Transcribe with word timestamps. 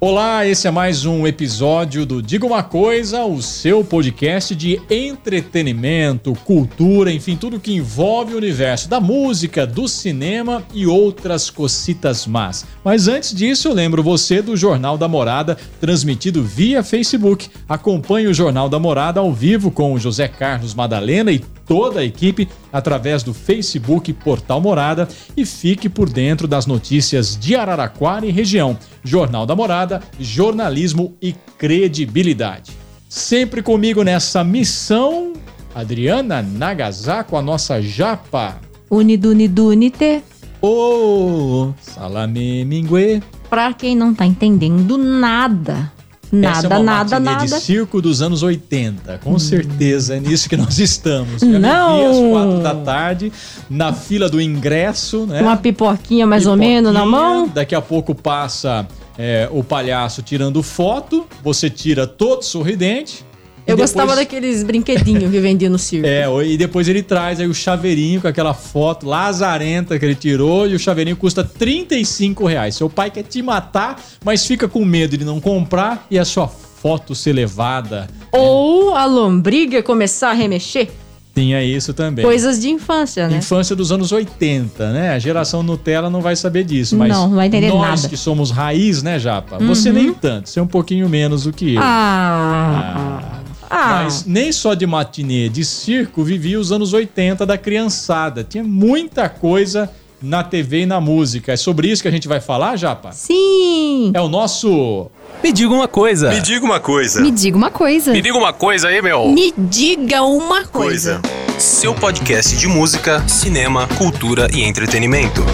Olá, 0.00 0.46
esse 0.46 0.68
é 0.68 0.70
mais 0.70 1.04
um 1.04 1.26
episódio 1.26 2.06
do 2.06 2.22
Diga 2.22 2.46
uma 2.46 2.62
Coisa, 2.62 3.24
o 3.24 3.42
seu 3.42 3.82
podcast 3.82 4.54
de 4.54 4.80
entretenimento, 4.88 6.34
cultura, 6.44 7.10
enfim, 7.10 7.34
tudo 7.34 7.58
que 7.58 7.74
envolve 7.74 8.32
o 8.32 8.36
universo 8.36 8.88
da 8.88 9.00
música, 9.00 9.66
do 9.66 9.88
cinema 9.88 10.62
e 10.72 10.86
outras 10.86 11.50
cocitas 11.50 12.28
más. 12.28 12.64
Mas 12.84 13.08
antes 13.08 13.34
disso, 13.34 13.66
eu 13.66 13.74
lembro 13.74 14.00
você 14.00 14.40
do 14.40 14.56
Jornal 14.56 14.96
da 14.96 15.08
Morada, 15.08 15.58
transmitido 15.80 16.44
via 16.44 16.84
Facebook. 16.84 17.50
Acompanhe 17.68 18.28
o 18.28 18.34
Jornal 18.34 18.68
da 18.68 18.78
Morada 18.78 19.18
ao 19.18 19.32
vivo 19.32 19.68
com 19.68 19.98
José 19.98 20.28
Carlos 20.28 20.74
Madalena 20.74 21.32
e 21.32 21.40
toda 21.66 22.00
a 22.00 22.04
equipe 22.04 22.48
através 22.72 23.22
do 23.22 23.32
Facebook 23.32 24.12
Portal 24.12 24.60
Morada 24.60 25.08
e 25.36 25.44
fique 25.44 25.88
por 25.88 26.08
dentro 26.08 26.46
das 26.46 26.66
notícias 26.66 27.36
de 27.36 27.54
Araraquara 27.56 28.26
e 28.26 28.30
região. 28.30 28.78
Jornal 29.02 29.46
da 29.46 29.56
Morada, 29.56 30.02
jornalismo 30.18 31.14
e 31.20 31.32
credibilidade. 31.56 32.72
Sempre 33.08 33.62
comigo 33.62 34.02
nessa 34.02 34.44
missão, 34.44 35.32
Adriana 35.74 36.42
Nagasako, 36.42 37.36
a 37.36 37.42
nossa 37.42 37.80
japa. 37.80 38.60
Unidunidunite. 38.90 40.22
Ô, 40.60 40.66
oh, 40.68 41.72
salame 41.80 42.64
mingue. 42.64 43.22
Pra 43.48 43.72
quem 43.72 43.96
não 43.96 44.14
tá 44.14 44.26
entendendo 44.26 44.98
nada, 44.98 45.90
Nada, 46.30 46.58
Essa 46.58 46.66
é 46.66 46.70
uma 46.70 46.82
nada, 46.84 47.20
nada. 47.20 47.44
de 47.46 47.60
circo 47.62 48.02
dos 48.02 48.20
anos 48.20 48.42
80. 48.42 49.18
Com 49.24 49.38
certeza 49.38 50.16
é 50.16 50.20
nisso 50.20 50.48
que 50.48 50.56
nós 50.56 50.78
estamos. 50.80 51.40
Já 51.40 51.58
Não. 51.58 52.10
às 52.10 52.30
quatro 52.32 52.62
da 52.62 52.74
tarde, 52.74 53.32
na 53.70 53.92
fila 53.92 54.28
do 54.28 54.40
ingresso, 54.40 55.26
né? 55.26 55.40
Uma 55.40 55.56
pipoquinha 55.56 56.26
mais 56.26 56.46
ou 56.46 56.56
menos 56.56 56.92
na 56.92 57.00
Pipoquinha, 57.04 57.22
mão. 57.22 57.48
Daqui 57.48 57.74
a 57.74 57.80
pouco 57.80 58.14
passa 58.14 58.86
é, 59.16 59.48
o 59.50 59.64
palhaço 59.64 60.22
tirando 60.22 60.62
foto, 60.62 61.26
você 61.42 61.68
tira 61.70 62.06
todo 62.06 62.42
sorridente. 62.42 63.24
Eu 63.68 63.76
depois- 63.76 63.92
gostava 63.92 64.16
daqueles 64.16 64.62
brinquedinhos 64.64 65.30
que 65.30 65.40
vendia 65.40 65.68
no 65.68 65.78
circo. 65.78 66.06
É, 66.06 66.24
e 66.46 66.56
depois 66.56 66.88
ele 66.88 67.02
traz 67.02 67.38
aí 67.38 67.46
o 67.46 67.54
chaveirinho 67.54 68.20
com 68.20 68.26
aquela 68.28 68.54
foto 68.54 69.06
lazarenta 69.06 69.98
que 69.98 70.04
ele 70.04 70.14
tirou 70.14 70.66
e 70.66 70.74
o 70.74 70.78
chaveirinho 70.78 71.16
custa 71.16 71.44
35 71.44 72.46
reais. 72.46 72.74
Seu 72.76 72.88
pai 72.88 73.10
quer 73.10 73.22
te 73.24 73.42
matar, 73.42 74.02
mas 74.24 74.46
fica 74.46 74.66
com 74.66 74.84
medo 74.84 75.16
de 75.16 75.24
não 75.24 75.38
comprar 75.40 76.06
e 76.10 76.18
a 76.18 76.24
sua 76.24 76.48
foto 76.48 77.14
ser 77.14 77.32
levada. 77.34 78.08
Ou 78.32 78.94
a 78.94 79.04
lombriga 79.04 79.82
começar 79.82 80.30
a 80.30 80.32
remexer. 80.32 80.88
Tinha 81.34 81.62
isso 81.62 81.94
também. 81.94 82.24
Coisas 82.24 82.60
de 82.60 82.68
infância, 82.68 83.28
né? 83.28 83.36
Infância 83.36 83.76
dos 83.76 83.92
anos 83.92 84.10
80, 84.10 84.92
né? 84.92 85.10
A 85.10 85.20
geração 85.20 85.62
Nutella 85.62 86.10
não 86.10 86.20
vai 86.20 86.34
saber 86.34 86.64
disso, 86.64 86.96
mas 86.96 87.10
Não, 87.12 87.28
não 87.28 87.36
vai 87.36 87.46
entender 87.46 87.68
nós 87.68 87.80
nada. 87.80 88.02
Uhum. 88.02 88.08
que 88.08 88.16
somos 88.16 88.50
raiz, 88.50 89.04
né, 89.04 89.20
Japa? 89.20 89.56
Você 89.58 89.92
nem 89.92 90.12
tanto, 90.12 90.48
você 90.48 90.58
é 90.58 90.62
um 90.62 90.66
pouquinho 90.66 91.08
menos 91.08 91.44
do 91.44 91.52
que 91.52 91.74
eu. 91.76 91.80
Ah. 91.80 93.20
Ah. 93.32 93.37
Mas 93.70 94.24
nem 94.24 94.50
só 94.52 94.74
de 94.74 94.86
matinê, 94.86 95.48
de 95.48 95.64
circo 95.64 96.22
vivia 96.22 96.58
os 96.58 96.72
anos 96.72 96.92
80 96.92 97.44
da 97.44 97.58
criançada. 97.58 98.44
Tinha 98.44 98.64
muita 98.64 99.28
coisa 99.28 99.90
na 100.20 100.42
TV 100.42 100.80
e 100.80 100.86
na 100.86 101.00
música. 101.00 101.52
É 101.52 101.56
sobre 101.56 101.88
isso 101.88 102.02
que 102.02 102.08
a 102.08 102.10
gente 102.10 102.28
vai 102.28 102.40
falar, 102.40 102.76
Japa? 102.76 103.12
Sim. 103.12 104.10
É 104.14 104.20
o 104.20 104.28
nosso. 104.28 105.10
Me 105.42 105.52
diga 105.52 105.72
uma 105.72 105.88
coisa. 105.88 106.30
Me 106.30 106.40
diga 106.40 106.64
uma 106.64 106.80
coisa. 106.80 107.20
Me 107.20 107.30
diga 107.30 107.56
uma 107.56 107.70
coisa. 107.70 108.12
Me 108.12 108.20
diga 108.20 108.36
uma 108.36 108.52
coisa 108.52 108.88
aí, 108.88 109.00
meu. 109.00 109.28
Me 109.28 109.54
diga 109.56 110.22
uma 110.22 110.64
coisa. 110.64 111.20
Coisa. 111.20 111.38
Seu 111.58 111.94
podcast 111.94 112.56
de 112.56 112.66
música, 112.66 113.26
cinema, 113.28 113.88
cultura 113.96 114.48
e 114.52 114.62
entretenimento. 114.62 115.44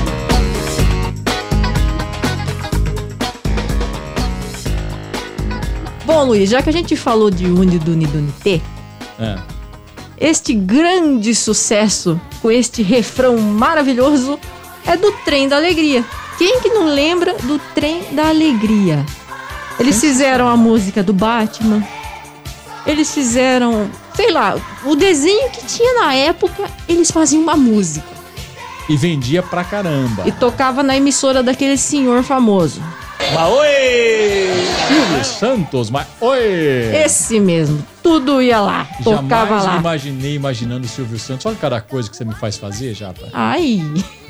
Bom, 6.14 6.26
Luiz, 6.26 6.48
já 6.48 6.62
que 6.62 6.70
a 6.70 6.72
gente 6.72 6.94
falou 6.94 7.28
de 7.28 7.44
Unidunidunite, 7.46 8.62
É. 9.18 9.36
este 10.16 10.54
grande 10.54 11.34
sucesso 11.34 12.20
com 12.40 12.52
este 12.52 12.84
refrão 12.84 13.36
maravilhoso 13.38 14.38
é 14.86 14.96
do 14.96 15.10
Trem 15.24 15.48
da 15.48 15.56
Alegria. 15.56 16.04
Quem 16.38 16.60
que 16.60 16.68
não 16.68 16.86
lembra 16.86 17.34
do 17.42 17.58
Trem 17.74 18.04
da 18.12 18.28
Alegria? 18.28 19.04
Eles 19.78 20.00
fizeram 20.00 20.46
a 20.46 20.56
música 20.56 21.02
do 21.02 21.12
Batman. 21.12 21.82
Eles 22.86 23.12
fizeram, 23.12 23.90
sei 24.14 24.30
lá, 24.30 24.54
o 24.84 24.94
desenho 24.94 25.50
que 25.50 25.66
tinha 25.66 25.94
na 26.00 26.14
época, 26.14 26.70
eles 26.88 27.10
faziam 27.10 27.42
uma 27.42 27.56
música 27.56 28.06
E 28.88 28.96
vendia 28.96 29.42
pra 29.42 29.64
caramba. 29.64 30.22
e 30.26 30.30
tocava 30.30 30.80
na 30.80 30.96
emissora 30.96 31.42
daquele 31.42 31.76
senhor 31.76 32.22
famoso. 32.22 32.80
Mas 33.34 33.48
oi! 33.52 34.13
Silvio 35.24 35.56
Santos, 35.64 35.90
mas 35.90 36.06
oi! 36.20 36.94
Esse 37.04 37.40
mesmo, 37.40 37.84
tudo 38.02 38.40
ia 38.42 38.60
lá, 38.60 38.86
tocava 39.02 39.46
Jamais 39.58 39.64
lá. 39.64 39.76
imaginei 39.78 40.34
imaginando 40.34 40.86
o 40.86 40.88
Silvio 40.88 41.18
Santos. 41.18 41.44
Olha 41.46 41.56
cada 41.56 41.80
coisa 41.80 42.08
que 42.10 42.16
você 42.16 42.24
me 42.24 42.34
faz 42.34 42.56
fazer, 42.56 42.94
Japa. 42.94 43.28
Ai, 43.32 43.82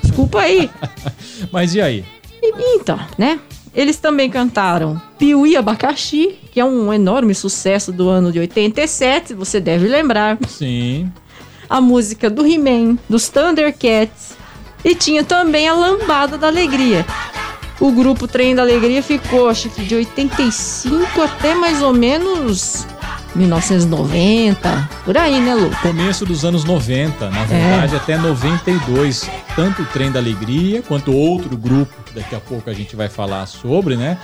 desculpa 0.02 0.40
aí. 0.40 0.70
Mas 1.52 1.74
e 1.74 1.80
aí? 1.80 2.04
E- 2.42 2.52
Então, 2.76 2.98
né? 3.18 3.38
Eles 3.74 3.96
também 3.96 4.30
cantaram 4.30 5.00
Piuí 5.18 5.56
Abacaxi, 5.56 6.36
que 6.52 6.60
é 6.60 6.64
um 6.64 6.92
enorme 6.92 7.34
sucesso 7.34 7.90
do 7.90 8.08
ano 8.08 8.30
de 8.30 8.38
87, 8.38 9.34
você 9.34 9.58
deve 9.60 9.88
lembrar. 9.88 10.38
Sim. 10.46 11.10
A 11.68 11.80
música 11.80 12.30
do 12.30 12.46
He-Man, 12.46 12.96
dos 13.08 13.28
Thundercats. 13.28 14.36
E 14.84 14.94
tinha 14.94 15.24
também 15.24 15.66
a 15.66 15.72
Lambada 15.74 16.36
da 16.38 16.46
Alegria. 16.46 17.04
O 17.80 17.90
grupo 17.90 18.28
Trem 18.28 18.54
da 18.54 18.62
Alegria 18.62 19.02
ficou, 19.02 19.48
acho 19.48 19.68
que 19.68 19.84
de 19.84 19.94
85 19.96 21.20
até 21.20 21.54
mais 21.54 21.82
ou 21.82 21.92
menos 21.92 22.86
1990. 23.34 24.90
Por 25.04 25.18
aí, 25.18 25.40
né, 25.40 25.54
Lu? 25.54 25.70
Começo 25.82 26.24
dos 26.24 26.44
anos 26.44 26.64
90, 26.64 27.30
na 27.30 27.44
verdade 27.44 27.96
até 27.96 28.16
92. 28.16 29.28
Tanto 29.56 29.82
o 29.82 29.86
Trem 29.86 30.12
da 30.12 30.20
Alegria 30.20 30.82
quanto 30.82 31.12
outro 31.12 31.56
grupo, 31.56 31.92
que 32.04 32.14
daqui 32.14 32.34
a 32.34 32.40
pouco 32.40 32.70
a 32.70 32.72
gente 32.72 32.94
vai 32.94 33.08
falar 33.08 33.46
sobre, 33.46 33.96
né? 33.96 34.18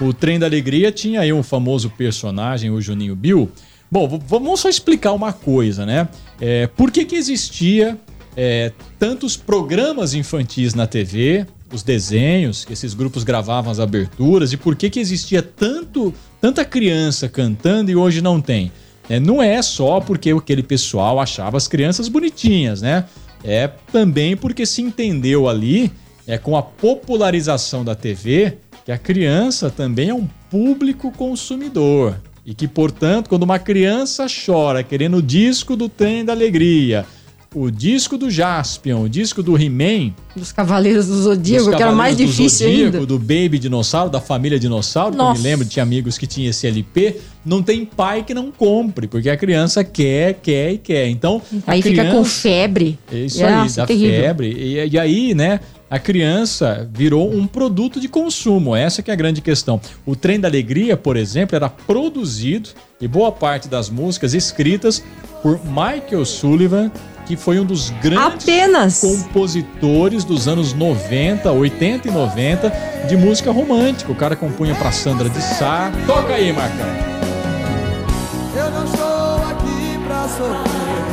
O 0.00 0.12
Trem 0.12 0.38
da 0.38 0.46
Alegria 0.46 0.90
tinha 0.90 1.20
aí 1.20 1.32
um 1.32 1.42
famoso 1.42 1.90
personagem, 1.90 2.70
o 2.70 2.80
Juninho 2.80 3.14
Bill. 3.14 3.50
Bom, 3.90 4.20
vamos 4.26 4.60
só 4.60 4.68
explicar 4.68 5.12
uma 5.12 5.32
coisa, 5.32 5.84
né? 5.84 6.08
É, 6.40 6.66
por 6.66 6.90
que 6.90 7.04
que 7.04 7.14
existia 7.14 7.98
é, 8.36 8.72
tantos 8.98 9.36
programas 9.36 10.14
infantis 10.14 10.74
na 10.74 10.86
TV, 10.86 11.46
os 11.74 11.82
desenhos, 11.82 12.66
esses 12.70 12.94
grupos 12.94 13.24
gravavam 13.24 13.70
as 13.70 13.80
aberturas, 13.80 14.52
e 14.52 14.56
por 14.56 14.76
que 14.76 14.88
que 14.88 15.00
existia 15.00 15.42
tanto, 15.42 16.14
tanta 16.40 16.64
criança 16.64 17.28
cantando 17.28 17.90
e 17.90 17.96
hoje 17.96 18.20
não 18.20 18.40
tem? 18.40 18.72
É, 19.08 19.20
não 19.20 19.42
é 19.42 19.60
só 19.60 20.00
porque 20.00 20.30
aquele 20.30 20.62
pessoal 20.62 21.20
achava 21.20 21.56
as 21.56 21.68
crianças 21.68 22.08
bonitinhas, 22.08 22.80
né? 22.80 23.04
É 23.42 23.68
também 23.92 24.36
porque 24.36 24.64
se 24.64 24.80
entendeu 24.80 25.48
ali, 25.48 25.92
é 26.26 26.38
com 26.38 26.56
a 26.56 26.62
popularização 26.62 27.84
da 27.84 27.94
TV, 27.94 28.56
que 28.84 28.92
a 28.92 28.96
criança 28.96 29.68
também 29.68 30.08
é 30.08 30.14
um 30.14 30.26
público 30.50 31.12
consumidor. 31.12 32.18
E 32.46 32.54
que, 32.54 32.68
portanto, 32.68 33.28
quando 33.28 33.42
uma 33.42 33.58
criança 33.58 34.26
chora 34.26 34.82
querendo 34.82 35.18
o 35.18 35.22
disco 35.22 35.76
do 35.76 35.88
Trem 35.88 36.24
da 36.24 36.32
Alegria, 36.32 37.06
o 37.54 37.70
disco 37.70 38.18
do 38.18 38.30
Jaspion, 38.30 39.02
o 39.04 39.08
disco 39.08 39.42
do 39.42 39.56
He-Man, 39.56 40.12
Dos 40.34 40.50
Cavaleiros 40.50 41.06
do 41.06 41.22
Zodíaco, 41.22 41.70
que 41.76 41.82
era 41.82 41.92
o 41.92 41.96
mais 41.96 42.14
Cavaleiros 42.16 42.36
do 42.36 42.42
difícil 42.42 42.66
Zodíaco, 42.68 42.96
ainda. 42.96 43.06
do 43.06 43.18
Baby 43.18 43.58
Dinossauro, 43.60 44.10
da 44.10 44.20
família 44.20 44.58
Dinossauro, 44.58 45.14
que 45.14 45.20
eu 45.20 45.24
me 45.24 45.28
Nossa. 45.30 45.42
lembro, 45.42 45.64
tinha 45.66 45.82
amigos 45.82 46.18
que 46.18 46.26
tinham 46.26 46.50
esse 46.50 46.66
LP, 46.66 47.20
não 47.46 47.62
tem 47.62 47.84
pai 47.84 48.24
que 48.24 48.34
não 48.34 48.50
compre, 48.50 49.06
porque 49.06 49.30
a 49.30 49.36
criança 49.36 49.84
quer, 49.84 50.34
quer 50.42 50.72
e 50.72 50.78
quer. 50.78 51.08
Então, 51.08 51.40
Aí 51.66 51.80
fica 51.80 52.10
com 52.10 52.24
febre. 52.24 52.98
é 53.12 53.18
isso 53.18 53.40
Nossa, 53.40 53.52
aí, 53.52 53.76
da 53.76 53.86
terrível. 53.86 54.20
febre. 54.20 54.48
E, 54.52 54.88
e 54.88 54.98
aí, 54.98 55.34
né, 55.34 55.60
a 55.88 55.98
criança 56.00 56.88
virou 56.92 57.32
um 57.32 57.46
produto 57.46 58.00
de 58.00 58.08
consumo. 58.08 58.74
Essa 58.74 59.00
que 59.02 59.10
é 59.10 59.14
a 59.14 59.16
grande 59.16 59.40
questão. 59.40 59.80
O 60.04 60.16
Trem 60.16 60.40
da 60.40 60.48
Alegria, 60.48 60.96
por 60.96 61.16
exemplo, 61.16 61.54
era 61.54 61.68
produzido 61.68 62.70
e 63.00 63.06
boa 63.06 63.30
parte 63.30 63.68
das 63.68 63.88
músicas 63.90 64.34
escritas 64.34 65.04
por 65.42 65.60
Michael 65.64 66.24
Sullivan, 66.24 66.90
que 67.26 67.36
foi 67.36 67.58
um 67.58 67.64
dos 67.64 67.90
grandes 68.02 68.44
Apenas. 68.44 69.00
compositores 69.00 70.24
dos 70.24 70.46
anos 70.48 70.72
90, 70.74 71.50
80 71.50 72.08
e 72.08 72.10
90 72.10 72.72
de 73.08 73.16
música 73.16 73.50
romântica. 73.50 74.10
O 74.12 74.14
cara 74.14 74.36
compunha 74.36 74.74
pra 74.74 74.92
Sandra 74.92 75.28
de 75.28 75.40
Sá. 75.40 75.90
Toca 76.06 76.34
aí, 76.34 76.52
Marcão. 76.52 76.86
Eu 78.56 78.70
não 78.70 78.84
estou 78.84 79.36
aqui 79.50 79.98
pra 80.06 80.28
sofrer. 80.28 81.03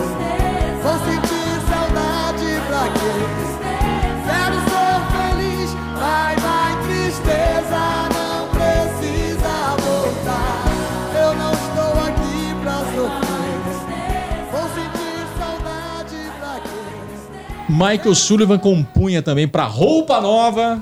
Michael 17.82 18.14
Sullivan 18.14 18.60
compunha 18.60 19.24
também 19.24 19.48
para 19.48 19.66
Roupa 19.66 20.22
Nova. 20.22 20.80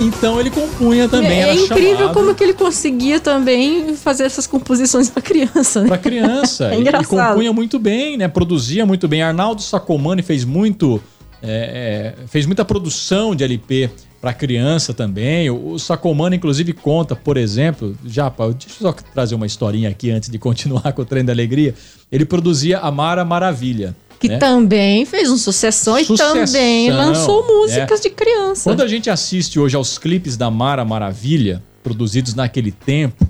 Então 0.00 0.40
ele 0.40 0.48
compunha 0.48 1.06
também. 1.06 1.42
É, 1.42 1.50
é 1.50 1.54
incrível 1.54 1.96
chamado. 1.96 2.14
como 2.14 2.34
que 2.34 2.42
ele 2.42 2.54
conseguia 2.54 3.20
também 3.20 3.94
fazer 3.94 4.24
essas 4.24 4.46
composições 4.46 5.10
para 5.10 5.20
criança. 5.20 5.82
Né? 5.82 5.88
Para 5.88 5.98
criança. 5.98 6.68
é 6.72 6.80
engraçado. 6.80 7.12
Ele 7.12 7.28
compunha 7.28 7.52
muito 7.52 7.78
bem, 7.78 8.16
né? 8.16 8.26
Produzia 8.26 8.86
muito 8.86 9.06
bem. 9.06 9.20
Arnaldo 9.20 9.60
Sacomani 9.60 10.22
fez 10.22 10.46
muito, 10.46 10.98
é, 11.42 12.14
é, 12.22 12.26
fez 12.26 12.46
muita 12.46 12.64
produção 12.64 13.34
de 13.34 13.44
LP 13.44 13.90
para 14.20 14.32
criança 14.32 14.92
também. 14.92 15.50
O, 15.50 15.72
o 15.72 15.78
Sacomani 15.78 16.36
inclusive 16.36 16.72
conta, 16.72 17.14
por 17.14 17.36
exemplo, 17.36 17.96
já, 18.04 18.28
deixa 18.28 18.76
eu 18.80 18.92
só 18.92 18.92
trazer 18.92 19.34
uma 19.34 19.46
historinha 19.46 19.88
aqui 19.88 20.10
antes 20.10 20.30
de 20.30 20.38
continuar 20.40 20.92
com 20.92 21.02
o 21.02 21.04
Trem 21.04 21.24
da 21.24 21.32
Alegria. 21.32 21.74
Ele 22.10 22.24
produzia 22.24 22.78
a 22.78 22.90
Mara 22.90 23.24
Maravilha. 23.24 23.94
Que 24.18 24.28
né? 24.28 24.38
também 24.38 25.04
fez 25.04 25.30
um 25.30 25.36
sucessão, 25.36 25.96
e 25.96 26.04
Sucessão, 26.04 26.44
também 26.44 26.90
lançou 26.90 27.46
músicas 27.46 28.00
é. 28.00 28.02
de 28.02 28.10
criança. 28.10 28.68
Quando 28.68 28.82
a 28.82 28.88
gente 28.88 29.08
assiste 29.08 29.60
hoje 29.60 29.76
aos 29.76 29.96
clipes 29.96 30.36
da 30.36 30.50
Mara 30.50 30.84
Maravilha, 30.84 31.62
produzidos 31.84 32.34
naquele 32.34 32.72
tempo, 32.72 33.24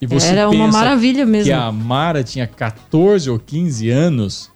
e 0.00 0.06
você 0.06 0.26
Era 0.26 0.48
uma 0.48 0.66
pensa 0.66 0.78
maravilha 0.78 1.24
mesmo. 1.24 1.44
que 1.46 1.52
a 1.52 1.70
Mara 1.70 2.24
tinha 2.24 2.46
14 2.46 3.30
ou 3.30 3.38
15 3.38 3.88
anos, 3.88 4.50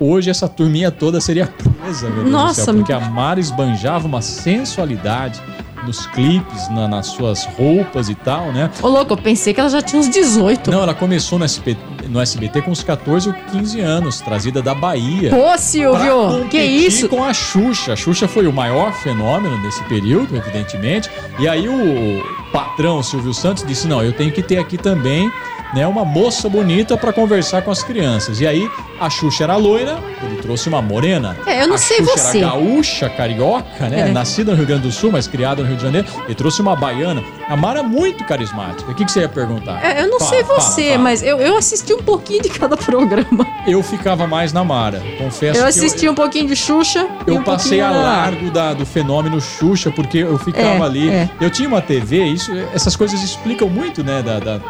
hoje 0.00 0.30
essa 0.30 0.48
turminha 0.48 0.90
toda 0.90 1.20
seria 1.20 1.46
presa, 1.46 2.08
meu 2.08 2.22
Deus 2.24 2.30
Nossa, 2.30 2.60
do 2.62 2.64
céu, 2.64 2.74
porque 2.74 2.92
a 2.92 3.00
Mara 3.00 3.40
esbanjava 3.40 4.06
uma 4.06 4.20
sensualidade 4.22 5.40
nos 5.84 6.06
clipes, 6.06 6.68
na- 6.70 6.88
nas 6.88 7.08
suas 7.08 7.44
roupas 7.44 8.08
e 8.08 8.14
tal, 8.14 8.50
né? 8.52 8.70
Ô, 8.82 8.88
louco, 8.88 9.12
eu 9.12 9.16
pensei 9.18 9.52
que 9.52 9.60
ela 9.60 9.68
já 9.68 9.82
tinha 9.82 10.00
uns 10.00 10.08
18. 10.08 10.70
Não, 10.70 10.82
ela 10.82 10.94
começou 10.94 11.38
no 11.38 11.44
SBT, 11.44 11.78
no 12.08 12.18
SBT 12.22 12.62
com 12.62 12.70
uns 12.70 12.82
14 12.82 13.28
ou 13.28 13.34
15 13.52 13.80
anos, 13.80 14.18
trazida 14.22 14.62
da 14.62 14.74
Bahia. 14.74 15.28
Pô, 15.28 15.58
Silvio, 15.58 16.46
que 16.50 16.58
isso? 16.62 17.06
com 17.08 17.22
a 17.22 17.34
Xuxa. 17.34 17.92
A 17.92 17.96
Xuxa 17.96 18.26
foi 18.26 18.46
o 18.46 18.52
maior 18.52 18.94
fenômeno 18.94 19.60
nesse 19.62 19.82
período, 19.84 20.34
evidentemente. 20.34 21.10
E 21.38 21.46
aí 21.46 21.68
o 21.68 22.22
patrão 22.50 23.02
Silvio 23.02 23.34
Santos 23.34 23.62
disse: 23.66 23.86
"Não, 23.86 24.02
eu 24.02 24.12
tenho 24.14 24.32
que 24.32 24.42
ter 24.42 24.56
aqui 24.56 24.78
também, 24.78 25.30
né, 25.74 25.86
uma 25.86 26.04
moça 26.04 26.48
bonita 26.48 26.96
pra 26.96 27.12
conversar 27.12 27.62
com 27.62 27.70
as 27.70 27.82
crianças". 27.82 28.40
E 28.40 28.46
aí 28.46 28.68
a 29.00 29.10
Xuxa 29.10 29.44
era 29.44 29.56
loira, 29.56 29.98
ele 30.22 30.36
trouxe 30.36 30.68
uma 30.68 30.80
morena. 30.80 31.36
É, 31.46 31.62
eu 31.62 31.68
não 31.68 31.74
a 31.74 31.78
sei 31.78 31.98
Xuxa 31.98 32.16
você. 32.16 32.38
Era 32.38 32.48
gaúcha, 32.50 33.08
carioca, 33.10 33.88
né, 33.88 34.08
É. 34.08 34.12
nascida 34.12 34.52
no 34.52 34.56
Rio 34.56 34.66
Grande 34.66 34.82
do 34.82 34.92
Sul, 34.92 35.10
mas 35.12 35.26
criada 35.26 35.62
no 35.62 35.68
Rio 35.68 35.76
de 35.76 35.82
Janeiro. 35.82 36.06
Ele 36.24 36.34
trouxe 36.34 36.60
uma 36.62 36.76
baiana. 36.76 37.22
A 37.48 37.56
Mara 37.56 37.80
é 37.80 37.82
muito 37.82 38.24
carismática. 38.24 38.90
O 38.90 38.94
que, 38.94 39.04
que 39.04 39.10
você 39.12 39.20
ia 39.20 39.28
perguntar? 39.28 39.84
É, 39.84 40.02
eu 40.02 40.08
não 40.10 40.18
Fala, 40.18 40.30
sei 40.30 40.44
fala, 40.44 40.60
você, 40.60 40.88
fala. 40.90 40.98
mas 40.98 41.22
eu, 41.22 41.38
eu 41.38 41.56
assisti 41.56 41.92
um 41.92 42.02
pouquinho 42.02 42.42
de 42.42 42.48
cada 42.50 42.76
programa. 42.78 43.46
eu 43.66 43.82
ficava 43.82 44.26
mais 44.26 44.52
na 44.52 44.62
Mara. 44.64 45.02
Confesso 45.18 45.58
Eu 45.60 45.66
assisti 45.66 46.08
um 46.08 46.14
pouquinho 46.14 46.46
de 46.46 46.56
Xuxa. 46.56 47.06
Eu 47.26 47.36
um 47.36 47.42
passei 47.42 47.80
a 47.80 47.90
largo 47.90 48.50
da- 48.50 48.72
do 48.74 48.86
fenômeno 48.86 49.40
Xuxa, 49.40 49.90
porque 49.90 50.18
eu 50.18 50.38
ficava 50.38 50.66
É, 50.66 50.82
ali. 50.82 51.10
é. 51.10 51.28
Eu 51.40 51.50
tinha 51.50 51.68
uma 51.68 51.80
TV, 51.80 52.24
isso, 52.24 52.52
essas 52.74 52.94
coisas 52.96 53.22
explicam 53.22 53.68
muito, 53.68 54.02
né, 54.04 54.22
da, 54.22 54.38
da- 54.38 54.60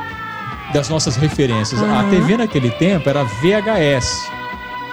das 0.74 0.88
nossas 0.88 1.16
referências. 1.16 1.80
A 1.80 1.86
Aham. 1.86 2.10
TV 2.10 2.36
naquele 2.36 2.70
tempo 2.70 3.08
era 3.08 3.22
VHS. 3.22 4.28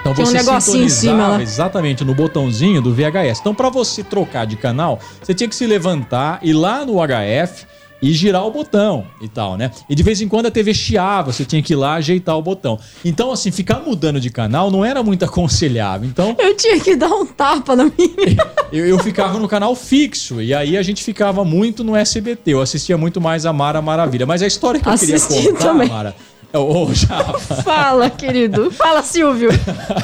Então 0.00 0.14
Tinha 0.14 0.24
um 0.26 0.30
você 0.30 0.36
negocinho 0.38 0.84
em 0.84 0.88
cima 0.88 1.12
sintonizava 1.12 1.36
lá. 1.36 1.42
exatamente 1.42 2.04
no 2.04 2.14
botãozinho 2.14 2.80
do 2.80 2.92
VHS. 2.94 3.40
Então 3.40 3.54
para 3.54 3.68
você 3.68 4.02
trocar 4.02 4.46
de 4.46 4.56
canal, 4.56 4.98
você 5.22 5.34
tinha 5.34 5.48
que 5.48 5.54
se 5.54 5.66
levantar, 5.66 6.38
ir 6.42 6.52
lá 6.54 6.84
no 6.84 6.94
HF 6.94 7.66
e 8.02 8.12
girar 8.12 8.44
o 8.44 8.50
botão 8.50 9.06
e 9.20 9.28
tal, 9.28 9.56
né? 9.56 9.70
E 9.88 9.94
de 9.94 10.02
vez 10.02 10.20
em 10.20 10.28
quando 10.28 10.46
a 10.46 10.50
TV 10.50 10.74
chiava, 10.74 11.32
você 11.32 11.44
tinha 11.44 11.62
que 11.62 11.72
ir 11.72 11.76
lá 11.76 11.94
ajeitar 11.94 12.36
o 12.36 12.42
botão. 12.42 12.78
Então 13.04 13.30
assim, 13.30 13.52
ficar 13.52 13.80
mudando 13.80 14.20
de 14.20 14.28
canal 14.28 14.70
não 14.70 14.84
era 14.84 15.02
muito 15.02 15.24
aconselhável. 15.24 16.08
Então 16.08 16.34
Eu 16.38 16.56
tinha 16.56 16.80
que 16.80 16.96
dar 16.96 17.08
um 17.08 17.24
tapa 17.24 17.76
na 17.76 17.84
minha. 17.84 18.36
eu, 18.72 18.84
eu 18.86 18.98
ficava 18.98 19.38
no 19.38 19.46
canal 19.46 19.74
fixo 19.76 20.42
e 20.42 20.52
aí 20.52 20.76
a 20.76 20.82
gente 20.82 21.04
ficava 21.04 21.44
muito 21.44 21.84
no 21.84 21.94
SBT. 21.94 22.52
Eu 22.52 22.60
assistia 22.60 22.98
muito 22.98 23.20
mais 23.20 23.46
a 23.46 23.52
Mara 23.52 23.80
Maravilha. 23.80 24.26
Mas 24.26 24.42
a 24.42 24.46
história 24.46 24.80
que 24.80 24.88
eu 24.88 24.92
Assisti 24.92 25.28
queria 25.28 25.52
contar, 25.52 25.64
também. 25.64 25.88
Mara. 25.88 26.16
Ô, 26.52 26.84
ô, 26.84 26.88
Fala, 27.64 28.10
querido. 28.10 28.70
Fala, 28.70 29.02
Silvio. 29.02 29.50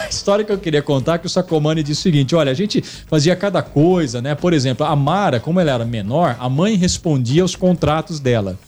a 0.00 0.09
história 0.09 0.45
que 0.45 0.53
eu 0.53 0.59
queria 0.59 0.83
contar 0.83 1.15
é 1.15 1.19
que 1.19 1.27
o 1.27 1.31
Sacomani 1.31 1.83
disse 1.83 2.00
o 2.00 2.03
seguinte: 2.03 2.35
olha, 2.35 2.50
a 2.50 2.55
gente 2.55 2.81
fazia 2.83 3.37
cada 3.37 3.61
coisa, 3.62 4.23
né? 4.23 4.35
Por 4.35 4.53
exemplo, 4.53 4.87
a 4.87 4.97
Mara, 4.97 5.39
como 5.41 5.61
ela 5.61 5.71
era 5.73 5.85
menor, 5.85 6.37
a 6.39 6.49
mãe 6.49 6.75
respondia 6.77 7.43
aos 7.43 7.55
contratos 7.55 8.19
dela. 8.21 8.59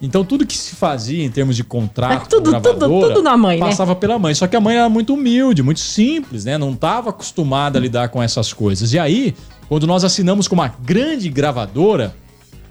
Então 0.00 0.24
tudo 0.24 0.44
que 0.44 0.56
se 0.56 0.74
fazia 0.74 1.24
em 1.24 1.30
termos 1.30 1.54
de 1.54 1.62
contrato, 1.62 2.24
É 2.24 2.28
tudo- 2.28 2.60
tudo- 2.60 2.88
tudo 2.88 3.22
na 3.22 3.36
mãe, 3.36 3.60
né? 3.60 3.66
passava 3.66 3.94
pela 3.94 4.18
mãe. 4.18 4.34
Só 4.34 4.48
que 4.48 4.56
a 4.56 4.60
mãe 4.60 4.76
era 4.76 4.88
muito 4.88 5.14
humilde, 5.14 5.62
muito 5.62 5.78
simples, 5.78 6.44
né? 6.44 6.58
Não 6.58 6.72
estava 6.72 7.10
acostumada 7.10 7.78
a 7.78 7.80
lidar 7.82 8.08
com 8.08 8.20
essas 8.20 8.52
coisas. 8.52 8.92
E 8.92 8.98
aí, 8.98 9.32
quando 9.68 9.86
nós 9.86 10.02
assinamos 10.02 10.48
com 10.48 10.54
uma 10.56 10.74
grande 10.82 11.28
gravadora, 11.28 12.16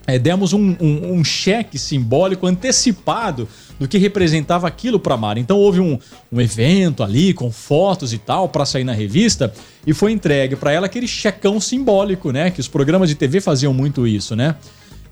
é, 0.06 0.18
demos 0.18 0.52
um, 0.52 0.76
um- 0.80 1.12
um 1.14 1.24
cheque 1.24 1.78
simbólico 1.78 2.46
antecipado 2.46 3.48
do 3.78 3.86
que 3.88 3.98
representava 3.98 4.66
aquilo 4.66 4.98
para 5.00 5.16
Mara. 5.16 5.38
Então 5.40 5.58
houve 5.58 5.80
um, 5.80 5.98
um 6.30 6.40
evento 6.40 7.02
ali 7.02 7.32
com 7.32 7.50
fotos 7.50 8.12
e 8.12 8.18
tal 8.18 8.48
para 8.48 8.64
sair 8.64 8.84
na 8.84 8.92
revista 8.92 9.52
e 9.86 9.92
foi 9.94 10.12
entregue 10.12 10.56
para 10.56 10.72
ela 10.72 10.86
aquele 10.86 11.06
checão 11.08 11.60
simbólico, 11.60 12.30
né? 12.30 12.50
Que 12.50 12.60
os 12.60 12.68
programas 12.68 13.08
de 13.08 13.14
TV 13.14 13.40
faziam 13.40 13.72
muito 13.72 14.06
isso, 14.06 14.34
né? 14.36 14.54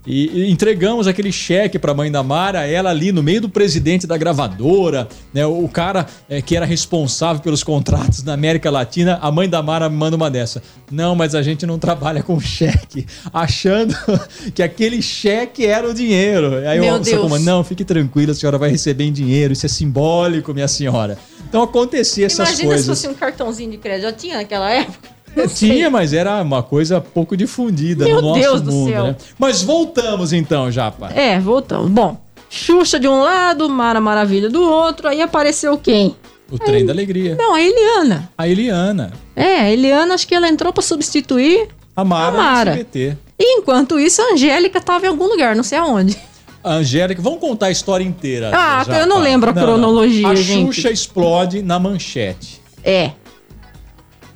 E, 0.06 0.46
e 0.46 0.50
entregamos 0.50 1.06
aquele 1.06 1.30
cheque 1.30 1.78
para 1.78 1.92
a 1.92 1.94
mãe 1.94 2.10
da 2.10 2.22
Mara, 2.22 2.66
ela 2.66 2.88
ali 2.88 3.12
no 3.12 3.22
meio 3.22 3.42
do 3.42 3.50
presidente 3.50 4.06
da 4.06 4.16
gravadora, 4.16 5.06
né? 5.32 5.44
O 5.44 5.68
cara 5.68 6.06
é, 6.28 6.40
que 6.40 6.56
era 6.56 6.64
responsável 6.64 7.42
pelos 7.42 7.62
contratos 7.62 8.22
na 8.22 8.32
América 8.32 8.70
Latina, 8.70 9.18
a 9.20 9.30
mãe 9.30 9.48
da 9.48 9.62
Mara 9.62 9.90
me 9.90 9.96
manda 9.96 10.16
uma 10.16 10.30
dessa. 10.30 10.62
Não, 10.90 11.14
mas 11.14 11.34
a 11.34 11.42
gente 11.42 11.66
não 11.66 11.78
trabalha 11.78 12.22
com 12.22 12.40
cheque, 12.40 13.06
achando 13.32 13.94
que 14.54 14.62
aquele 14.62 15.02
cheque 15.02 15.66
era 15.66 15.88
o 15.88 15.92
dinheiro. 15.92 16.66
Aí 16.66 16.80
Meu 16.80 16.94
eu 16.94 17.00
Deus. 17.00 17.20
como, 17.20 17.38
não, 17.38 17.62
fique 17.62 17.84
tranquila, 17.84 18.32
a 18.32 18.34
senhora 18.34 18.56
vai 18.56 18.70
receber 18.70 19.04
em 19.04 19.12
dinheiro, 19.12 19.52
isso 19.52 19.66
é 19.66 19.68
simbólico, 19.68 20.54
minha 20.54 20.68
senhora. 20.68 21.18
Então 21.46 21.62
acontecia 21.62 22.24
essas 22.24 22.48
Imagina 22.48 22.68
coisas. 22.68 22.84
se 22.84 22.88
fosse 22.88 23.08
um 23.08 23.14
cartãozinho 23.14 23.70
de 23.70 23.76
crédito. 23.76 24.02
Já 24.04 24.12
tinha 24.12 24.36
naquela 24.36 24.70
época? 24.70 25.19
Tinha, 25.54 25.88
mas 25.90 26.12
era 26.12 26.42
uma 26.42 26.62
coisa 26.62 27.00
pouco 27.00 27.36
difundida 27.36 28.04
Meu 28.04 28.16
no 28.16 28.22
nosso 28.28 28.40
Deus 28.40 28.60
do 28.60 28.72
mundo, 28.72 28.90
céu. 28.90 29.04
né? 29.04 29.16
Mas 29.38 29.62
voltamos 29.62 30.32
então, 30.32 30.70
Japa. 30.70 31.08
É, 31.14 31.38
voltamos. 31.38 31.88
Bom, 31.90 32.20
Xuxa 32.48 32.98
de 32.98 33.06
um 33.06 33.20
lado, 33.22 33.68
Mara 33.68 34.00
Maravilha 34.00 34.48
do 34.50 34.60
outro. 34.62 35.06
Aí 35.08 35.22
apareceu 35.22 35.78
quem? 35.78 36.16
O 36.50 36.58
trem 36.58 36.84
da 36.84 36.92
alegria. 36.92 37.36
Não, 37.36 37.54
a 37.54 37.62
Eliana. 37.62 38.28
A 38.36 38.48
Eliana. 38.48 39.12
É, 39.36 39.60
a 39.60 39.70
Eliana, 39.70 40.14
acho 40.14 40.26
que 40.26 40.34
ela 40.34 40.48
entrou 40.48 40.72
pra 40.72 40.82
substituir. 40.82 41.68
A 41.94 42.04
Mara, 42.04 42.28
A 42.36 42.42
Mara. 42.42 42.70
do. 42.72 43.16
E 43.38 43.58
enquanto 43.58 44.00
isso, 44.00 44.20
a 44.20 44.32
Angélica 44.32 44.80
tava 44.80 45.06
em 45.06 45.08
algum 45.08 45.26
lugar, 45.28 45.54
não 45.54 45.62
sei 45.62 45.78
aonde. 45.78 46.16
A 46.62 46.74
Angélica, 46.74 47.22
vamos 47.22 47.38
contar 47.40 47.66
a 47.66 47.70
história 47.70 48.04
inteira. 48.04 48.50
Ah, 48.52 48.82
Japa. 48.84 48.98
eu 48.98 49.06
não 49.06 49.18
lembro 49.18 49.50
a 49.50 49.52
cronologia, 49.54 50.28
A 50.28 50.34
gente. 50.34 50.66
Xuxa 50.74 50.90
explode 50.90 51.62
na 51.62 51.78
manchete. 51.78 52.60
É. 52.82 53.12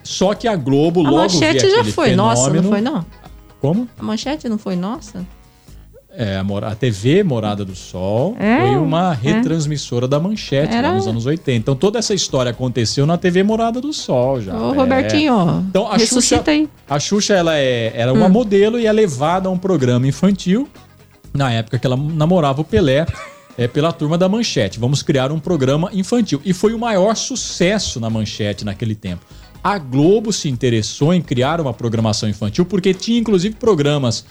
Só 0.04 0.34
que 0.34 0.46
a 0.46 0.54
Globo 0.54 1.00
A 1.00 1.10
logo 1.10 1.16
manchete 1.16 1.64
vê 1.66 1.70
já 1.70 1.84
foi 1.84 2.14
nossa, 2.14 2.42
não 2.44 2.62
fenômeno. 2.62 2.68
foi 2.70 2.80
não? 2.80 3.06
Como? 3.60 3.88
A 3.98 4.02
manchete 4.02 4.48
não 4.48 4.58
foi 4.58 4.76
nossa? 4.76 5.24
É, 6.16 6.36
a, 6.36 6.68
a 6.68 6.74
TV 6.76 7.24
Morada 7.24 7.64
do 7.64 7.74
Sol 7.74 8.36
É, 8.38 8.60
foi 8.60 8.76
uma 8.76 9.12
retransmissora 9.12 10.06
da 10.06 10.20
manchete 10.20 10.72
Era- 10.72 10.92
nos 10.92 11.08
anos 11.08 11.26
80. 11.26 11.56
Então 11.58 11.74
toda 11.74 11.98
essa 11.98 12.14
história 12.14 12.50
aconteceu 12.52 13.04
na 13.04 13.16
TV 13.18 13.42
Morada 13.42 13.80
do 13.80 13.92
Sol 13.92 14.40
já. 14.40 14.54
Ô, 14.56 14.72
É. 14.72 14.76
Robertinho, 14.76 15.66
Então 15.68 15.90
a 15.90 15.98
Xuxa, 15.98 16.40
aí. 16.46 16.68
a 16.88 17.00
Xuxa 17.00 17.34
ela 17.34 17.56
é, 17.56 17.92
era 17.96 18.12
uma 18.12 18.26
Hum. 18.26 18.30
modelo 18.30 18.78
e 18.78 18.86
é 18.86 18.92
levada 18.92 19.48
a 19.48 19.50
um 19.52 19.58
programa 19.58 20.06
infantil 20.06 20.68
na 21.32 21.50
época 21.50 21.80
que 21.80 21.86
ela 21.86 21.96
namorava 21.96 22.60
o 22.60 22.64
Pelé. 22.64 23.06
É 23.56 23.66
pela 23.68 23.92
turma 23.92 24.18
da 24.18 24.28
Manchete. 24.28 24.80
Vamos 24.80 25.00
criar 25.00 25.30
um 25.30 25.38
programa 25.38 25.88
infantil. 25.92 26.40
E 26.44 26.52
foi 26.52 26.74
o 26.74 26.78
maior 26.78 27.14
sucesso 27.14 28.00
na 28.00 28.10
Manchete 28.10 28.64
naquele 28.64 28.96
tempo. 28.96 29.24
A 29.64 29.78
Globo 29.78 30.30
se 30.30 30.46
interessou 30.50 31.14
em 31.14 31.22
criar 31.22 31.58
uma 31.58 31.72
programação 31.72 32.28
infantil 32.28 32.66
porque 32.66 32.92
tinha 32.92 33.18
inclusive 33.18 33.54
programas 33.54 34.26